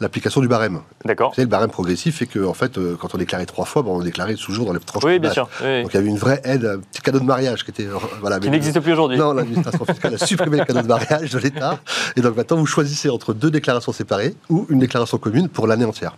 l'application 0.00 0.40
du 0.40 0.48
barème. 0.48 0.80
D'accord. 1.04 1.30
Vous 1.30 1.36
savez, 1.36 1.46
le 1.46 1.50
barème 1.50 1.70
progressif 1.70 2.18
fait 2.18 2.26
que, 2.26 2.44
en 2.44 2.54
fait, 2.54 2.78
euh, 2.78 2.96
quand 2.98 3.14
on 3.14 3.18
déclarait 3.18 3.46
trois 3.46 3.64
fois, 3.64 3.82
bon, 3.82 3.98
on 3.98 4.02
déclarait 4.02 4.34
toujours 4.34 4.66
dans 4.66 4.72
les 4.72 4.80
tranches. 4.80 5.04
Oui, 5.04 5.18
bien 5.18 5.32
sûr. 5.32 5.48
Donc 5.60 5.90
il 5.92 5.94
y 5.94 5.96
avait 5.96 6.08
une 6.08 6.18
vraie 6.18 6.40
aide, 6.44 6.64
un 6.64 6.78
petit 6.78 7.02
cadeau 7.02 7.20
de 7.20 7.24
mariage 7.24 7.64
qui 7.64 7.70
était. 7.70 7.86
Euh, 7.86 7.98
voilà, 8.20 8.40
qui 8.40 8.50
n'existe 8.50 8.80
plus 8.80 8.92
aujourd'hui. 8.92 9.18
Non, 9.18 9.32
l'administration 9.32 9.84
fiscale 9.84 10.14
a 10.14 10.18
supprimé 10.18 10.58
le 10.58 10.64
cadeau 10.64 10.82
de 10.82 10.88
mariage 10.88 11.30
de 11.30 11.38
l'État. 11.38 11.78
Et 12.16 12.20
donc 12.20 12.36
maintenant, 12.36 12.56
vous 12.56 12.66
choisissez 12.66 13.08
entre 13.08 13.34
deux 13.34 13.50
déclarations 13.50 13.92
séparées 13.92 14.34
ou 14.48 14.66
une 14.68 14.78
déclaration 14.78 15.18
commune 15.18 15.48
pour 15.48 15.66
l'année 15.66 15.84
entière. 15.84 16.16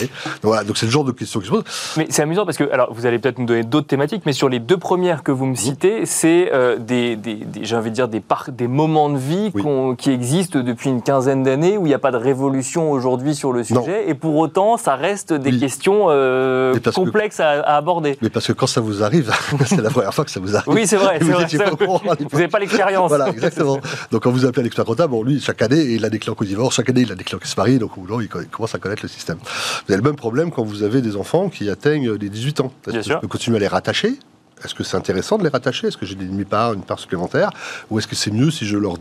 Donc 0.00 0.10
voilà, 0.42 0.64
donc 0.64 0.76
c'est 0.76 0.86
le 0.86 0.92
genre 0.92 1.04
de 1.04 1.12
questions 1.12 1.40
qui 1.40 1.46
se 1.46 1.50
posent. 1.50 1.64
Mais 1.96 2.06
c'est 2.10 2.22
amusant 2.22 2.44
parce 2.44 2.56
que, 2.56 2.70
alors 2.70 2.92
vous 2.92 3.06
allez 3.06 3.18
peut-être 3.18 3.38
nous 3.38 3.46
donner 3.46 3.62
d'autres 3.62 3.86
thématiques, 3.86 4.22
mais 4.26 4.32
sur 4.32 4.48
les 4.48 4.58
deux 4.58 4.76
premières 4.76 5.22
que 5.22 5.32
vous 5.32 5.46
me 5.46 5.54
citez, 5.54 6.06
c'est 6.06 6.50
euh, 6.52 6.78
des, 6.78 7.18
j'ai 7.62 7.76
envie 7.76 7.90
de 7.90 7.94
dire, 7.94 8.08
des, 8.08 8.22
des 8.48 8.68
moments 8.68 9.10
de 9.10 9.18
vie 9.18 9.52
qui 9.98 10.10
existent 10.10 10.60
depuis 10.60 10.90
une 10.90 11.02
quinzaine 11.02 11.42
d'années 11.42 11.78
où 11.78 11.86
il 11.86 11.88
n'y 11.88 11.94
a 11.94 11.98
pas 11.98 12.10
de 12.10 12.16
révolution 12.16 12.90
aujourd'hui 12.90 13.34
sur 13.34 13.52
le 13.52 13.64
sujet, 13.64 14.08
et 14.08 14.14
pour 14.14 14.36
autant, 14.36 14.76
ça 14.76 14.96
reste 14.96 15.32
des 15.32 15.56
questions 15.56 16.06
euh, 16.08 16.74
complexes 16.94 17.40
à, 17.40 17.60
aborder. 17.76 18.18
Mais 18.22 18.30
parce 18.30 18.46
que 18.46 18.52
quand 18.52 18.66
ça 18.66 18.80
vous 18.80 19.02
arrive, 19.02 19.32
c'est 19.66 19.80
la 19.80 19.90
première 19.90 20.14
fois 20.14 20.24
que 20.24 20.30
ça 20.30 20.40
vous 20.40 20.56
arrive. 20.56 20.72
Oui, 20.72 20.86
c'est 20.86 20.96
vrai. 20.96 21.18
Vous 21.24 22.38
n'avez 22.38 22.48
pas 22.48 22.58
l'expérience. 22.60 23.08
voilà, 23.08 23.28
exactement. 23.28 23.78
Donc 24.10 24.22
quand 24.22 24.30
vous 24.30 24.44
appelez 24.44 24.62
un 24.62 24.66
expert 24.66 24.84
comptable, 24.84 25.10
bon, 25.10 25.22
lui, 25.22 25.40
chaque 25.40 25.62
année, 25.62 25.82
il 25.82 26.04
a 26.04 26.10
des 26.10 26.18
clients 26.18 26.34
qui 26.34 26.46
divorce, 26.46 26.74
chaque 26.74 26.88
année, 26.90 27.02
il 27.02 27.12
a 27.12 27.14
des 27.14 27.24
clients 27.24 27.38
qui 27.38 27.48
se 27.48 27.58
marient, 27.58 27.78
donc 27.78 27.92
il 28.20 28.28
commence 28.28 28.74
à 28.74 28.78
connaître 28.78 29.02
le 29.02 29.08
système. 29.08 29.38
Vous 29.86 29.92
avez 29.92 30.02
le 30.02 30.08
même 30.08 30.16
problème 30.16 30.50
quand 30.50 30.64
vous 30.64 30.82
avez 30.82 31.02
des 31.02 31.16
enfants 31.16 31.48
qui 31.48 31.68
atteignent 31.68 32.12
les 32.12 32.28
18 32.28 32.60
ans. 32.60 32.72
Est-ce 32.86 33.08
que 33.08 33.14
je 33.14 33.18
peux 33.18 33.28
continuer 33.28 33.58
à 33.58 33.60
les 33.60 33.68
rattacher. 33.68 34.18
Est-ce 34.64 34.74
que 34.74 34.84
c'est 34.84 34.96
intéressant 34.96 35.36
de 35.36 35.42
les 35.42 35.50
rattacher? 35.50 35.88
Est-ce 35.88 35.96
que 35.96 36.06
j'ai 36.06 36.14
des 36.14 36.24
demi-parts, 36.24 36.72
une 36.72 36.82
part 36.82 36.98
supplémentaire? 36.98 37.50
Ou 37.90 37.98
est-ce 37.98 38.06
que 38.06 38.14
c'est 38.14 38.30
mieux 38.30 38.50
si 38.50 38.66
je 38.66 38.78
leur 38.78 38.96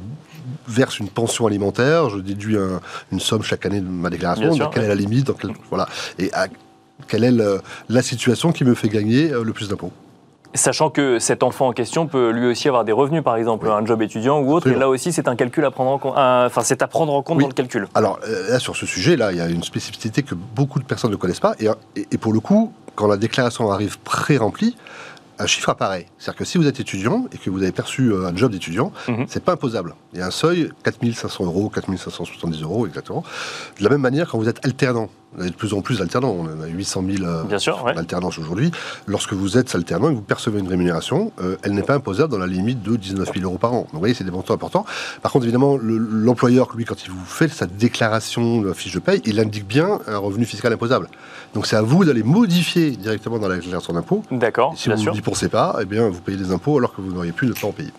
verse 0.67 0.99
une 0.99 1.09
pension 1.09 1.47
alimentaire, 1.47 2.09
je 2.09 2.19
déduis 2.19 2.57
une 3.11 3.19
somme 3.19 3.43
chaque 3.43 3.65
année 3.65 3.79
de 3.79 3.87
ma 3.87 4.09
déclaration, 4.09 4.69
quelle 4.69 4.83
est 4.83 4.87
la 4.87 4.95
limite 4.95 5.31
voilà. 5.69 5.87
Et 6.19 6.31
quelle 7.07 7.23
est 7.23 7.33
la 7.89 8.01
situation 8.01 8.51
qui 8.51 8.65
me 8.65 8.73
fait 8.73 8.89
gagner 8.89 9.31
euh, 9.31 9.43
le 9.43 9.53
plus 9.53 9.69
d'impôts? 9.69 9.91
Sachant 10.55 10.89
que 10.89 11.19
cet 11.19 11.41
enfant 11.41 11.67
en 11.67 11.73
question 11.73 12.07
peut 12.07 12.29
lui 12.29 12.47
aussi 12.47 12.67
avoir 12.67 12.85
des 12.85 12.91
revenus, 12.91 13.23
par 13.23 13.37
exemple, 13.37 13.67
un 13.69 13.85
job 13.85 14.01
étudiant 14.01 14.39
ou 14.39 14.53
autre, 14.53 14.67
et 14.67 14.75
là 14.75 14.87
aussi 14.87 15.11
c'est 15.11 15.27
un 15.27 15.35
calcul 15.35 15.65
à 15.65 15.71
prendre 15.71 15.91
en 15.91 15.97
compte, 15.97 16.13
enfin 16.15 16.61
c'est 16.63 16.81
à 16.81 16.87
prendre 16.87 17.13
en 17.13 17.23
compte 17.23 17.39
dans 17.39 17.47
le 17.47 17.53
calcul. 17.53 17.87
Alors 17.95 18.19
euh, 18.27 18.51
là 18.51 18.59
sur 18.59 18.75
ce 18.75 18.85
sujet, 18.85 19.15
là 19.15 19.31
il 19.31 19.37
y 19.37 19.41
a 19.41 19.47
une 19.47 19.63
spécificité 19.63 20.21
que 20.21 20.35
beaucoup 20.35 20.79
de 20.79 20.85
personnes 20.85 21.11
ne 21.11 21.15
connaissent 21.15 21.39
pas, 21.39 21.55
et, 21.59 21.67
et, 21.95 22.17
pour 22.17 22.33
le 22.33 22.39
coup, 22.39 22.71
quand 22.95 23.07
la 23.07 23.17
déclaration 23.17 23.71
arrive 23.71 23.99
pré-remplie, 23.99 24.75
un 25.39 25.47
chiffre 25.47 25.69
apparaît. 25.69 26.05
C'est-à-dire 26.17 26.37
que 26.37 26.45
si 26.45 26.57
vous 26.57 26.67
êtes 26.67 26.79
étudiant 26.79 27.25
et 27.31 27.37
que 27.37 27.49
vous 27.49 27.61
avez 27.61 27.71
perçu 27.71 28.11
euh, 28.11 28.27
un 28.27 28.35
job 28.35 28.51
d'étudiant, 28.51 28.91
mhm. 29.07 29.25
c'est 29.27 29.43
pas 29.43 29.53
imposable. 29.53 29.95
Il 30.13 30.19
y 30.19 30.21
a 30.21 30.27
un 30.27 30.31
seuil, 30.31 30.69
4500 30.83 31.45
euros, 31.45 31.69
4570 31.69 32.61
euros 32.61 32.85
exactement. 32.85 33.23
De 33.79 33.83
la 33.83 33.89
même 33.89 34.01
manière, 34.01 34.29
quand 34.29 34.37
vous 34.37 34.49
êtes 34.49 34.63
alternant, 34.65 35.09
Vous 35.35 35.41
avez 35.41 35.49
de 35.49 35.55
plus 35.55 35.73
en 35.73 35.81
plus 35.81 35.99
d'alternants. 35.99 36.35
On 36.39 36.61
a 36.61 36.67
800 36.67 37.03
000 37.17 37.43
Bien 37.47 37.59
sûr, 37.59 37.85
alternances 37.87 38.37
aujourd'hui. 38.39 38.71
Lorsque 39.07 39.33
vous 39.33 39.57
êtes 39.57 39.73
alternant 39.75 40.09
et 40.09 40.11
que 40.11 40.17
vous 40.17 40.21
percevez 40.21 40.59
une 40.59 40.67
rémunération, 40.67 41.31
elle 41.63 41.73
n'est 41.73 41.83
pas 41.83 41.95
imposable 41.95 42.31
dans 42.31 42.39
la 42.39 42.47
limite 42.47 42.81
de 42.81 42.95
19 42.95 43.31
000 43.33 43.45
euros 43.45 43.57
par 43.57 43.73
an. 43.73 43.81
Donc, 43.81 43.87
vous 43.93 43.99
voyez, 43.99 44.13
c'est 44.13 44.23
des 44.23 44.31
montants 44.31 44.53
importants. 44.53 44.85
Par 45.21 45.31
contre, 45.31 45.45
évidemment, 45.45 45.77
l'employeur, 45.81 46.69
lui, 46.75 46.85
quand 46.85 47.03
il 47.05 47.11
vous 47.11 47.25
fait 47.25 47.47
sa 47.47 47.65
déclaration 47.65 48.61
de 48.61 48.73
fiche 48.73 48.93
de 48.93 48.99
paye, 48.99 49.21
il 49.25 49.39
indique 49.39 49.67
bien 49.67 49.99
un 50.07 50.17
revenu 50.17 50.45
fiscal 50.45 50.71
imposable. 50.73 51.09
Donc 51.53 51.67
c'est 51.67 51.75
à 51.75 51.81
vous 51.81 52.05
d'aller 52.05 52.23
modifier 52.23 52.91
directement 52.91 53.39
dans 53.39 53.47
la 53.47 53.57
déclaration 53.57 53.93
d'impôt. 53.93 54.23
D'accord. 54.31 54.73
Si 54.75 54.89
vous 54.89 54.95
ne 54.95 55.21
pensez 55.21 55.49
pas, 55.49 55.77
eh 55.81 55.85
bien, 55.85 56.09
vous 56.09 56.21
payez 56.21 56.37
des 56.37 56.51
impôts 56.51 56.77
alors 56.77 56.95
que 56.95 57.01
vous 57.01 57.11
n'auriez 57.11 57.31
pu 57.31 57.45
ne 57.45 57.53
pas 57.53 57.67
en 57.67 57.71
payer. 57.71 57.91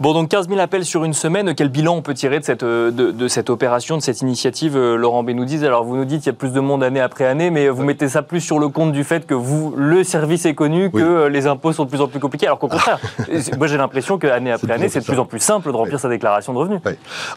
Bon, 0.00 0.12
donc 0.12 0.28
15 0.28 0.48
000 0.48 0.58
appels 0.58 0.84
sur 0.84 1.04
une 1.04 1.14
semaine. 1.14 1.54
Quel 1.54 1.68
bilan 1.68 1.94
on 1.94 2.02
peut 2.02 2.14
tirer 2.14 2.40
de 2.40 2.44
cette, 2.44 2.64
euh, 2.64 2.90
de, 2.90 3.28
cette 3.28 3.48
opération, 3.48 3.96
de 3.96 4.02
cette 4.02 4.22
initiative, 4.22 4.76
euh, 4.76 4.96
Laurent 4.96 5.22
Benoudis 5.22 5.64
Alors, 5.64 5.84
vous 5.84 5.96
nous 5.96 6.04
dites 6.04 6.22
qu'il 6.22 6.32
y 6.32 6.34
a 6.34 6.36
plus 6.36 6.52
de 6.52 6.58
monde 6.58 6.82
année 6.82 7.00
après 7.00 7.24
année, 7.24 7.50
mais 7.50 7.68
vous 7.68 7.84
mettez 7.84 8.08
ça 8.08 8.22
plus 8.22 8.40
sur 8.40 8.58
le 8.58 8.68
compte 8.68 8.90
du 8.90 9.04
fait 9.04 9.24
que 9.24 9.34
vous, 9.34 9.72
le 9.76 10.02
service 10.02 10.46
est 10.46 10.54
connu, 10.54 10.90
que 10.90 10.98
euh, 10.98 11.28
les 11.28 11.46
impôts 11.46 11.72
sont 11.72 11.84
de 11.84 11.90
plus 11.90 12.00
en 12.00 12.08
plus 12.08 12.18
compliqués. 12.18 12.46
Alors 12.46 12.58
qu'au 12.58 12.66
contraire, 12.66 12.98
moi 13.56 13.68
j'ai 13.68 13.76
l'impression 13.76 14.18
qu'année 14.18 14.50
après 14.50 14.72
année, 14.72 14.88
c'est 14.88 14.98
de 14.98 15.04
plus 15.04 15.18
en 15.20 15.26
plus 15.26 15.38
simple 15.38 15.70
de 15.70 15.76
remplir 15.76 16.00
sa 16.00 16.08
déclaration 16.08 16.52
de 16.52 16.58
revenus. 16.58 16.80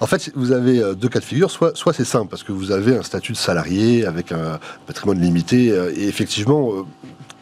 En 0.02 0.08
fait, 0.08 0.32
vous 0.36 0.52
avez 0.52 0.82
deux 0.96 1.10
cas 1.10 1.20
de 1.20 1.26
figure. 1.26 1.52
Soit, 1.52 1.78
soit 1.78 1.94
c'est 1.94 2.06
simple, 2.06 2.28
parce 2.28 2.42
que 2.42 2.52
vous 2.52 2.72
avez 2.72 2.98
un 2.98 3.04
statut 3.04 3.34
de 3.34 3.38
salarié 3.38 4.06
avec 4.08 4.32
un 4.32 4.58
patrimoine 4.88 5.22
limité, 5.22 5.68
et 5.96 6.08
effectivement, 6.08 6.72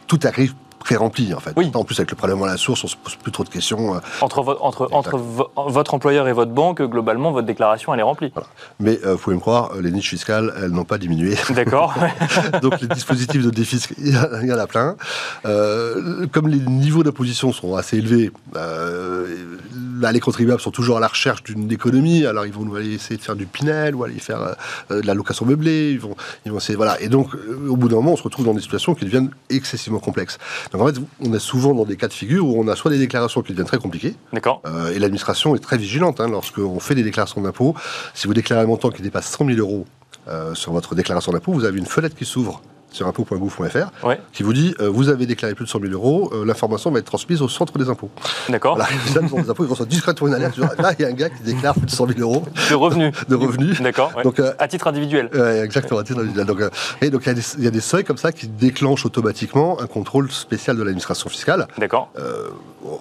tout 0.06 0.20
arrive 0.24 0.52
rempli 0.94 1.34
en 1.34 1.40
fait. 1.40 1.52
Oui. 1.56 1.70
En 1.74 1.82
plus 1.82 1.98
avec 1.98 2.10
le 2.10 2.16
prélèvement 2.16 2.44
à 2.44 2.48
la 2.48 2.56
source, 2.56 2.84
on 2.84 2.86
se 2.86 2.96
pose 2.96 3.16
plus 3.16 3.32
trop 3.32 3.42
de 3.42 3.48
questions. 3.48 3.96
Euh. 3.96 3.98
Entre, 4.20 4.42
votre 4.42 5.94
employeur 5.94 6.28
et 6.28 6.32
votre 6.32 6.52
banque, 6.52 6.80
globalement, 6.82 7.32
votre 7.32 7.46
déclaration 7.46 7.92
elle 7.92 8.00
est 8.00 8.04
remplie. 8.04 8.32
Mais 8.78 9.00
euh, 9.04 9.14
vous 9.14 9.18
pouvez 9.18 9.36
me 9.36 9.40
croire, 9.40 9.72
les 9.80 9.90
niches 9.90 10.10
fiscales, 10.10 10.54
elles 10.62 10.70
n'ont 10.70 10.84
pas 10.84 10.98
diminué. 10.98 11.34
D'accord. 11.50 11.94
Donc 12.62 12.80
les 12.80 12.86
dispositifs 12.88 13.44
de 13.44 13.50
défisc, 13.50 13.94
il 13.98 14.14
y, 14.14 14.52
en 14.52 14.58
a 14.58 14.66
plein. 14.68 14.96
Euh, 15.44 16.26
comme 16.30 16.46
les 16.46 16.60
niveaux 16.60 17.02
d'imposition 17.02 17.52
sont 17.52 17.74
assez 17.74 17.98
élevés, 17.98 18.30
bah, 18.52 20.12
les 20.12 20.20
contribuables 20.20 20.60
sont 20.60 20.70
toujours 20.70 20.98
à 20.98 21.00
la 21.00 21.08
recherche 21.08 21.42
d'une 21.42 21.72
économie. 21.72 22.26
Alors 22.26 22.46
ils 22.46 22.52
vont 22.52 22.72
aller 22.74 22.94
essayer 22.94 23.16
de 23.16 23.22
faire 23.22 23.34
du 23.34 23.46
Pinel 23.46 23.94
ou 23.96 24.04
aller 24.04 24.18
faire 24.18 24.54
de 24.90 25.00
la 25.00 25.14
location 25.14 25.46
meublée. 25.46 25.90
Ils 25.92 26.00
vont, 26.00 26.14
ils 26.44 26.52
vont 26.52 26.58
essayer, 26.58 26.76
voilà. 26.76 27.00
Et 27.00 27.08
donc 27.08 27.30
au 27.68 27.76
bout 27.76 27.88
d'un 27.88 27.96
moment, 27.96 28.12
on 28.12 28.16
se 28.16 28.22
retrouve 28.22 28.44
dans 28.44 28.54
des 28.54 28.60
situations 28.60 28.94
qui 28.94 29.04
deviennent 29.04 29.30
excessivement 29.50 29.98
complexes. 29.98 30.38
Donc 30.76 30.88
en 30.88 30.92
fait, 30.92 31.00
on 31.20 31.32
est 31.32 31.38
souvent 31.38 31.74
dans 31.74 31.84
des 31.84 31.96
cas 31.96 32.08
de 32.08 32.12
figure 32.12 32.46
où 32.46 32.60
on 32.60 32.68
a 32.68 32.76
soit 32.76 32.90
des 32.90 32.98
déclarations 32.98 33.40
qui 33.40 33.52
deviennent 33.52 33.66
très 33.66 33.78
compliquées. 33.78 34.14
D'accord. 34.32 34.60
Euh, 34.66 34.92
et 34.92 34.98
l'administration 34.98 35.54
est 35.56 35.58
très 35.58 35.78
vigilante. 35.78 36.20
Hein, 36.20 36.28
Lorsqu'on 36.28 36.80
fait 36.80 36.94
des 36.94 37.02
déclarations 37.02 37.40
d'impôt, 37.40 37.74
si 38.12 38.26
vous 38.26 38.34
déclarez 38.34 38.60
un 38.60 38.66
montant 38.66 38.90
qui 38.90 39.00
dépasse 39.00 39.26
100 39.28 39.46
000 39.46 39.58
euros 39.58 39.86
euh, 40.28 40.54
sur 40.54 40.72
votre 40.72 40.94
déclaration 40.94 41.32
d'impôt, 41.32 41.52
vous 41.52 41.64
avez 41.64 41.78
une 41.78 41.86
fenêtre 41.86 42.14
qui 42.14 42.26
s'ouvre 42.26 42.60
sur 42.90 43.06
impôt.gouv.fr 43.06 43.90
qui 44.32 44.42
vous 44.42 44.52
dit 44.52 44.74
euh, 44.80 44.88
vous 44.88 45.08
avez 45.08 45.26
déclaré 45.26 45.54
plus 45.54 45.64
de 45.64 45.70
100 45.70 45.80
000 45.80 45.92
euros, 45.92 46.30
euh, 46.32 46.44
l'information 46.44 46.90
va 46.90 46.98
être 46.98 47.06
transmise 47.06 47.42
au 47.42 47.48
centre 47.48 47.76
des 47.78 47.88
impôts. 47.88 48.10
D'accord. 48.48 48.76
Voilà, 48.76 48.90
les 48.92 49.12
des 49.12 49.50
impôts, 49.50 49.64
ils 49.64 49.70
reçoivent 49.70 49.88
discrètement 49.88 50.28
une 50.28 50.34
alerte. 50.34 50.56
Là, 50.56 50.92
il 50.98 51.02
y 51.02 51.04
a 51.04 51.08
un 51.08 51.12
gars 51.12 51.30
qui 51.30 51.42
déclare 51.42 51.74
plus 51.74 51.86
de 51.86 51.90
100 51.90 52.08
000 52.08 52.20
euros. 52.20 52.44
De 52.70 52.74
revenus. 52.74 53.12
de 53.28 53.34
revenus. 53.34 53.80
D'accord. 53.80 54.12
Donc, 54.22 54.40
euh, 54.40 54.52
à 54.58 54.68
titre 54.68 54.86
individuel. 54.86 55.30
exactement, 55.62 56.00
à 56.00 56.04
titre 56.04 56.20
individuel. 56.20 56.46
Donc, 56.46 56.60
et 57.02 57.10
donc, 57.10 57.26
il 57.26 57.64
y, 57.64 57.66
a 57.66 57.70
des 57.70 57.80
seuils 57.80 58.04
comme 58.04 58.16
ça 58.16 58.32
qui 58.32 58.48
déclenchent 58.48 59.06
automatiquement 59.06 59.80
un 59.80 59.86
contrôle 59.86 60.30
spécial 60.30 60.76
de 60.76 60.82
l'administration 60.82 61.28
fiscale. 61.28 61.66
D'accord. 61.78 62.10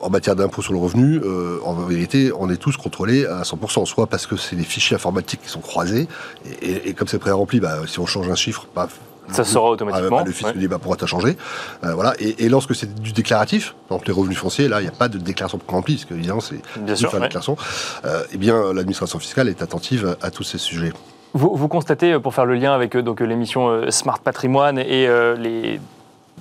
en 0.02 0.10
matière 0.10 0.36
d'impôt 0.36 0.62
sur 0.62 0.74
le 0.74 0.80
revenu, 0.80 1.21
en 1.63 1.74
vérité, 1.74 2.32
on 2.38 2.50
est 2.50 2.58
tous 2.58 2.78
contrôlés 2.78 3.26
à 3.26 3.43
100%, 3.43 3.86
soit 3.86 4.08
parce 4.08 4.28
que 4.28 4.36
c'est 4.36 4.56
les 4.56 4.63
fichiers 4.63 4.95
informatiques 4.95 5.41
qui 5.43 5.50
sont 5.50 5.62
croisés, 5.62 6.08
et, 6.62 6.93
comme 6.93 7.08
c'est 7.08 7.19
pré-rempli, 7.19 7.60
bah, 7.60 7.80
si 7.88 8.00
on 8.00 8.06
change 8.06 8.30
un 8.30 8.36
chiffre, 8.36 8.67
paf, 8.74 9.00
ça 9.31 9.43
sera 9.43 9.69
automatiquement. 9.69 10.23
le 10.23 10.31
fisc 10.31 10.55
ouais. 10.55 10.67
bah, 10.67 10.79
pourra 10.79 10.95
t'as 10.95 11.05
changé. 11.05 11.38
Euh, 11.83 11.93
voilà. 11.93 12.13
Et, 12.19 12.49
lorsque 12.49 12.75
c'est 12.75 12.93
du 13.01 13.11
déclaratif, 13.11 13.75
par 13.88 13.97
exemple 13.97 14.07
les 14.07 14.13
revenus 14.13 14.38
fonciers, 14.38 14.67
là, 14.67 14.81
il 14.81 14.83
n'y 14.83 14.89
a 14.89 14.93
pas 14.93 15.07
de 15.07 15.17
déclaration 15.17 15.59
remplie, 15.67 15.95
parce 15.95 16.05
que 16.05 16.13
évidemment, 16.13 16.41
c'est 16.41 16.61
bien 16.77 16.95
sûr, 16.95 17.11
déclaration. 17.11 17.57
Euh, 18.05 18.23
eh 18.31 18.38
bien, 18.38 18.73
l'administration 18.73 19.19
fiscale 19.19 19.49
est 19.49 19.61
attentive 19.61 20.15
à, 20.21 20.31
tous 20.31 20.43
ces 20.43 20.57
sujets. 20.57 20.93
Vous, 21.33 21.55
vous, 21.55 21.67
constatez, 21.67 22.17
pour 22.19 22.33
faire 22.33 22.45
le 22.45 22.55
lien 22.55 22.73
avec 22.73 22.95
euh, 22.95 23.01
donc 23.01 23.19
l'émission 23.19 23.91
Smart 23.91 24.19
Patrimoine 24.19 24.79
et 24.79 25.07
les 25.38 25.79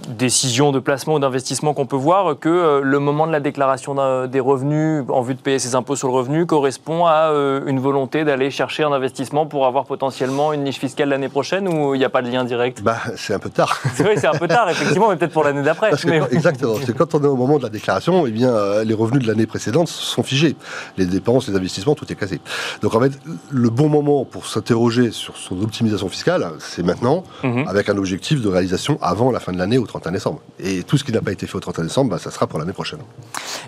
décision 0.08 0.72
de 0.72 0.78
placement 0.78 1.14
ou 1.14 1.18
d'investissement 1.18 1.74
qu'on 1.74 1.86
peut 1.86 1.96
voir 1.96 2.38
que 2.38 2.48
euh, 2.48 2.80
le 2.82 2.98
moment 2.98 3.26
de 3.26 3.32
la 3.32 3.40
déclaration 3.40 3.94
des 4.26 4.40
revenus 4.40 5.04
en 5.08 5.22
vue 5.22 5.34
de 5.34 5.40
payer 5.40 5.58
ses 5.58 5.74
impôts 5.74 5.96
sur 5.96 6.08
le 6.08 6.14
revenu 6.14 6.46
correspond 6.46 7.06
à 7.06 7.30
euh, 7.32 7.60
une 7.66 7.80
volonté 7.80 8.24
d'aller 8.24 8.50
chercher 8.50 8.84
un 8.84 8.92
investissement 8.92 9.46
pour 9.46 9.66
avoir 9.66 9.84
potentiellement 9.84 10.52
une 10.52 10.64
niche 10.64 10.78
fiscale 10.78 11.08
l'année 11.08 11.28
prochaine 11.28 11.68
ou 11.68 11.94
il 11.94 11.98
n'y 11.98 12.04
a 12.04 12.10
pas 12.10 12.22
de 12.22 12.30
lien 12.30 12.44
direct? 12.44 12.82
Bah, 12.82 12.98
C'est 13.16 13.34
un 13.34 13.38
peu 13.38 13.50
tard. 13.50 13.80
Oui, 14.04 14.10
c'est 14.16 14.26
un 14.26 14.32
peu 14.32 14.48
tard, 14.48 14.68
effectivement, 14.68 15.08
mais 15.08 15.16
peut-être 15.16 15.32
pour 15.32 15.44
l'année 15.44 15.62
d'après. 15.62 15.90
Exactement. 16.30 16.74
Parce 16.74 16.84
que 16.84 16.92
quand 16.92 17.14
on 17.14 17.22
est 17.22 17.26
au 17.26 17.36
moment 17.36 17.58
de 17.58 17.62
la 17.62 17.70
déclaration, 17.70 18.26
eh 18.26 18.30
bien, 18.30 18.50
euh, 18.50 18.84
les 18.84 18.92
revenus 18.92 19.22
de 19.22 19.28
l'année 19.28 19.46
précédente 19.46 19.88
sont 19.88 20.22
figés. 20.22 20.56
Les 20.98 21.06
dépenses, 21.06 21.48
les 21.48 21.56
investissements, 21.56 21.94
tout 21.94 22.10
est 22.12 22.16
casé. 22.16 22.40
Donc 22.82 22.94
en 22.94 23.00
fait, 23.00 23.12
le 23.50 23.70
bon 23.70 23.88
moment 23.88 24.24
pour 24.24 24.46
s'interroger 24.46 25.10
sur 25.10 25.36
son 25.36 25.62
optimisation 25.62 26.08
fiscale, 26.08 26.50
c'est 26.58 26.82
maintenant, 26.82 27.24
mhm. 27.42 27.66
avec 27.66 27.88
un 27.88 27.96
objectif 27.96 28.42
de 28.42 28.48
réalisation 28.48 28.98
avant 29.00 29.30
la 29.30 29.40
fin 29.40 29.52
de 29.52 29.58
l'année 29.58 29.78
au 29.78 29.86
31 29.94 30.12
décembre. 30.12 30.40
Et 30.59 30.83
tout 30.83 30.98
ce 30.98 31.04
qui 31.04 31.12
n'a 31.12 31.22
pas 31.22 31.30
été 31.30 31.46
fait 31.46 31.54
au 31.54 31.61
31 31.61 31.85
décembre, 31.85 32.11
bah, 32.11 32.18
ça 32.18 32.33
sera 32.33 32.48
pour 32.48 32.59
l'année 32.59 32.72
prochaine. 32.72 32.98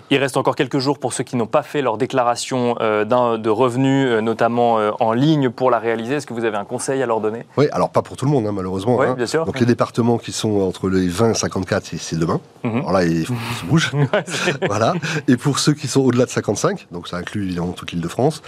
Il 0.09 0.17
reste 0.17 0.35
encore 0.35 0.55
quelques 0.55 0.79
jours 0.79 0.99
pour 0.99 1.13
ceux 1.13 1.23
qui 1.23 1.37
n'ont 1.37 1.47
pas 1.47 1.63
fait 1.63 1.81
leur 1.81 1.97
déclaration 1.97 2.75
euh, 2.81 3.05
de 3.05 3.49
revenus, 3.49 4.07
euh, 4.09 4.21
notamment 4.21 4.77
euh, 4.77 4.91
en 4.99 5.13
ligne, 5.13 5.49
pour 5.49 5.71
la 5.71 5.79
réaliser. 5.79 6.15
Est-ce 6.15 6.27
que 6.27 6.33
vous 6.33 6.43
avez 6.43 6.57
un 6.57 6.65
conseil 6.65 7.01
à 7.01 7.05
leur 7.05 7.21
donner? 7.21 7.45
Oui, 7.55 7.67
alors 7.71 7.91
pas 7.91 8.01
pour 8.01 8.17
tout 8.17 8.25
le 8.25 8.31
monde, 8.31 8.45
hein, 8.45 8.51
malheureusement. 8.51 8.97
Oui, 8.97 9.05
hein. 9.07 9.13
bien 9.15 9.25
sûr. 9.25 9.45
Donc 9.45 9.57
les 9.59 9.65
départements 9.65 10.17
qui 10.17 10.33
sont 10.33 10.59
entre 10.61 10.89
les 10.89 11.07
20 11.07 11.31
et 11.31 11.33
54, 11.33 11.93
c'est 11.97 12.19
demain. 12.19 12.41
Mhm. 12.63 12.79
Alors 12.79 12.91
là, 12.91 13.05
il 13.05 13.25
faut 13.25 13.33
qu'ils 13.33 13.57
se 13.57 13.65
bougent. 13.65 13.91
voilà. 14.67 14.95
Et 15.29 15.37
pour 15.37 15.59
ceux 15.59 15.73
qui 15.73 15.87
sont 15.87 16.01
au-delà 16.01 16.25
de 16.25 16.29
55, 16.29 16.87
donc 16.91 17.07
ça 17.07 17.17
inclut 17.17 17.45
évidemment 17.45 17.71
toute 17.71 17.93
l'île 17.93 18.01
de 18.01 18.07
France, 18.07 18.41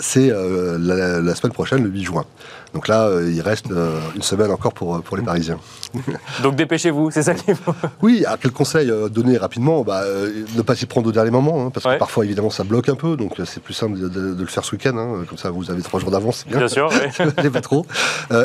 c'est 0.00 0.28
la, 0.28 1.20
la, 1.20 1.34
semaine 1.34 1.52
prochaine, 1.52 1.82
le 1.82 1.90
8 1.90 2.04
juin. 2.04 2.24
Donc 2.74 2.88
là, 2.88 3.08
il 3.22 3.40
reste 3.40 3.66
une 4.14 4.22
semaine 4.22 4.50
encore 4.50 4.72
pour, 4.72 5.00
pour 5.02 5.16
les 5.16 5.22
Parisiens. 5.22 5.58
donc 6.42 6.56
dépêchez-vous, 6.56 7.10
c'est 7.12 7.22
ça 7.22 7.34
qu'il 7.34 7.54
faut 7.54 7.74
Oui, 8.02 8.24
à 8.26 8.36
quel 8.36 8.50
conseil 8.50 8.92
donner 9.10 9.38
rapidement 9.38 9.82
bah, 9.82 10.02
Ne 10.56 10.62
pas 10.62 10.74
s'y 10.74 10.86
prendre 10.86 11.08
au 11.08 11.12
dernier 11.12 11.30
moment, 11.30 11.66
hein, 11.66 11.70
parce 11.70 11.86
que 11.86 11.98
parfois, 11.98 12.24
évidemment, 12.24 12.50
ça 12.50 12.64
bloque 12.64 12.88
un 12.88 12.96
peu, 12.96 13.16
donc 13.16 13.40
c'est 13.44 13.62
plus 13.62 13.74
simple 13.74 13.98
de, 13.98 14.34
le 14.38 14.46
faire 14.46 14.64
ce 14.64 14.72
week-end, 14.72 14.96
hein, 14.96 15.24
comme 15.28 15.38
ça 15.38 15.50
vous 15.50 15.70
avez 15.70 15.82
trois 15.82 16.00
jours 16.00 16.10
d'avance, 16.10 16.44
bien. 16.46 16.58
Bien 16.58 16.68
sûr, 16.68 16.90
oui. 16.90 17.50
pas 17.50 17.60
trop. 17.60 17.86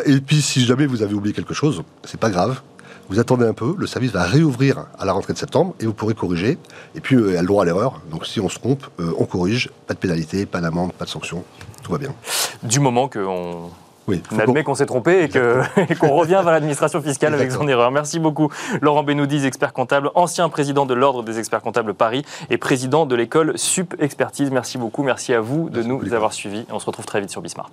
et 0.06 0.20
puis, 0.22 0.42
si 0.42 0.66
jamais 0.66 0.86
vous 0.86 1.02
avez 1.02 1.14
oublié 1.14 1.34
quelque 1.34 1.54
chose, 1.54 1.82
c'est 2.04 2.20
pas 2.20 2.30
grave. 2.30 2.62
Vous 3.10 3.20
attendez 3.20 3.48
un 3.48 3.54
peu, 3.54 3.74
le 3.76 3.88
service 3.88 4.12
va 4.12 4.24
réouvrir 4.24 4.86
à 5.00 5.06
la 5.06 5.14
rentrée 5.14 5.34
de 5.34 5.40
septembre 5.40 5.74
et 5.80 5.88
vous 5.88 5.94
pourrez 5.94 6.14
corriger. 6.14 6.60
Et 6.94 7.00
puis, 7.00 7.16
il 7.16 7.34
y 7.34 7.38
a 7.38 7.42
le 7.42 7.48
droit 7.48 7.64
à 7.64 7.66
l'erreur. 7.66 8.02
Donc, 8.12 8.28
si 8.28 8.40
on 8.40 8.50
se 8.50 8.60
trompe, 8.60 8.86
on 9.00 9.26
corrige. 9.26 9.72
Pas 9.88 9.96
de 9.96 10.00
pénalité, 10.00 10.46
pas 10.46 10.62
d'amende, 10.62 10.94
pas 10.94 11.06
de 11.06 11.10
sanction. 11.10 11.44
Tout 11.82 11.92
va 11.92 11.98
bien. 11.98 12.14
Du 12.62 12.80
moment 12.80 13.10
qu'on 13.10 13.72
oui, 14.10 14.24
on 14.32 14.40
admet 14.40 14.64
qu'on 14.64 14.74
s'est 14.74 14.88
trompé 14.88 15.24
et 15.90 15.96
qu'on 15.96 16.16
revient 16.16 16.42
vers 16.44 16.52
l'administration 16.52 17.02
fiscale 17.02 17.34
avec 17.36 17.52
son 17.52 17.68
erreur. 17.68 17.92
Merci 17.92 18.20
beaucoup, 18.20 18.50
Laurent 18.82 19.04
Benoudis, 19.04 19.46
expert 19.46 19.72
comptable, 19.72 20.10
ancien 20.16 20.50
président 20.50 20.88
de 20.88 20.96
l'Ordre 20.96 21.22
des 21.24 21.38
experts 21.38 21.62
comptables 21.62 21.94
Paris 21.94 22.26
et 22.50 22.58
président 22.58 23.06
de 23.06 23.16
l'école 23.16 23.58
Sup 23.58 23.96
Expertise. 24.00 24.50
Merci 24.50 24.80
beaucoup, 24.80 25.04
merci 25.04 25.34
à 25.34 25.42
vous 25.42 25.70
de 25.70 25.84
nous 25.84 26.14
avoir 26.14 26.34
suivis. 26.34 26.66
On 26.72 26.80
se 26.80 26.88
retrouve 26.88 27.06
très 27.06 27.22
vite 27.22 27.30
sur 27.30 27.42
Bismart. 27.42 27.70